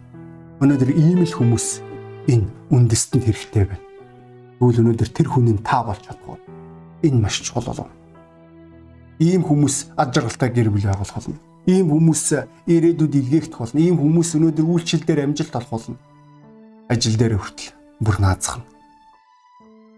Өнөөдөр 0.60 0.92
ийм 0.92 1.24
л 1.24 1.32
хүмүүс 1.32 1.80
энэ 2.28 2.52
үндэстэнд 2.68 3.24
хэрэгтэй 3.24 3.64
байна. 3.64 3.86
Тэгвэл 4.60 4.80
өнөөдөр 4.84 5.08
тэр 5.08 5.28
хүний 5.32 5.56
та 5.64 5.80
болж 5.80 6.04
чадахгүй. 6.04 6.36
Энэ 7.08 7.16
маш 7.16 7.40
чухал 7.40 7.64
болов. 7.64 7.88
Ийм 9.24 9.40
хүмүүс 9.40 9.96
ад 9.96 10.12
жаргалтай 10.12 10.52
гэр 10.52 10.68
бүл 10.68 10.84
байгуулах 10.84 11.16
болно. 11.16 11.40
Ийм 11.64 11.88
хүмүүс 11.88 12.44
ирээдүйд 12.68 13.14
илгээгдэх 13.24 13.56
болно. 13.56 13.80
Ийм 13.80 13.96
хүмүүс 13.96 14.36
өнөөдөр 14.36 14.68
үйлчлэл 14.68 15.08
дээр 15.08 15.24
амжилт 15.32 15.56
олох 15.56 15.72
болно. 15.72 15.96
Ажил 16.92 17.16
дээр 17.16 17.40
хүртэл 17.40 17.72
бүр 18.04 18.20
наазах 18.20 18.60
нь 18.60 18.69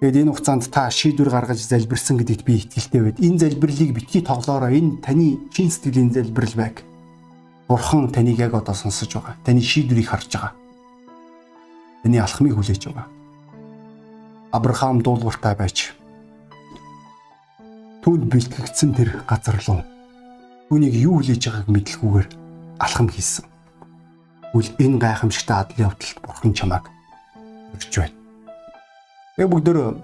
Тэгээд 0.03 0.27
энэ 0.27 0.35
хугацаанд 0.35 0.67
та 0.67 0.91
шийдвэр 0.91 1.31
гаргаж 1.31 1.63
залбирсан 1.63 2.19
гэдэгт 2.19 2.43
би 2.43 2.59
итгэлтэй 2.59 3.01
байд. 3.07 3.23
Энэ 3.23 3.39
залбирлыг 3.39 3.95
битгий 3.95 4.19
тоглоороо. 4.19 4.75
Энэ 4.75 4.99
таны 4.99 5.39
чин 5.55 5.71
сэтгэлийн 5.71 6.11
залбирал 6.11 6.59
байг. 6.59 6.83
Бурхан 7.71 8.11
таныг 8.11 8.35
яг 8.35 8.51
одоо 8.51 8.75
сонсож 8.75 9.15
байгаа. 9.15 9.39
Таны 9.47 9.63
шийдвэрийг 9.63 10.11
харж 10.11 10.27
байгаа. 10.27 10.59
Таны 12.03 12.19
алхмыг 12.19 12.51
хүлээж 12.59 12.83
байгаа. 12.91 13.07
Авраам 14.51 15.07
дуулууртай 15.07 15.55
байж 15.55 15.95
түүнд 18.03 18.27
бэлтгэгдсэн 18.27 18.91
тэр 18.99 19.23
газар 19.31 19.63
руу 19.63 19.87
түүнийг 20.67 20.99
юу 20.99 21.23
хүлээж 21.23 21.47
байгааг 21.47 21.71
мэдлгүйгээр 21.71 22.29
алхам 22.83 23.07
хийсэн. 23.07 23.47
Үл 24.51 24.67
энэ 24.83 24.99
гайхамшигтай 24.99 25.63
адлын 25.63 25.87
явдалд 25.87 26.19
бурхан 26.27 26.51
чамааг 26.59 26.91
өрж 27.79 27.95
байна. 27.95 28.22
Яг 29.41 29.49
бүгдөө 29.49 29.97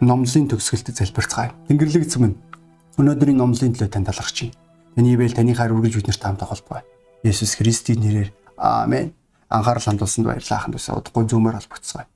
номлын 0.00 0.46
төгсгөлд 0.48 0.88
залбирцгаая. 0.96 1.52
Тэнгэрлэг 1.68 2.08
эзэм 2.08 2.24
нь 2.32 2.36
өнөөдрийн 2.96 3.36
номлын 3.36 3.76
төлөө 3.76 3.92
тань 3.92 4.08
талархаж 4.08 4.40
байна. 4.40 4.56
Таны 4.96 5.12
ивэл 5.12 5.36
таны 5.36 5.52
хайр 5.52 5.76
үргэлж 5.76 6.00
бид 6.00 6.08
нарт 6.08 6.24
хамтаа 6.24 6.48
холбоо. 6.48 6.80
Есүс 7.20 7.60
Христийн 7.60 8.00
нэрээр 8.00 8.32
аамен. 8.56 9.12
Анхаарал 9.52 9.84
хандуулсанд 9.84 10.24
баярлалаа 10.24 10.64
хандуусаа 10.64 10.96
удахгүй 10.96 11.28
зүүмээр 11.28 11.60
албацгаая. 11.60 12.08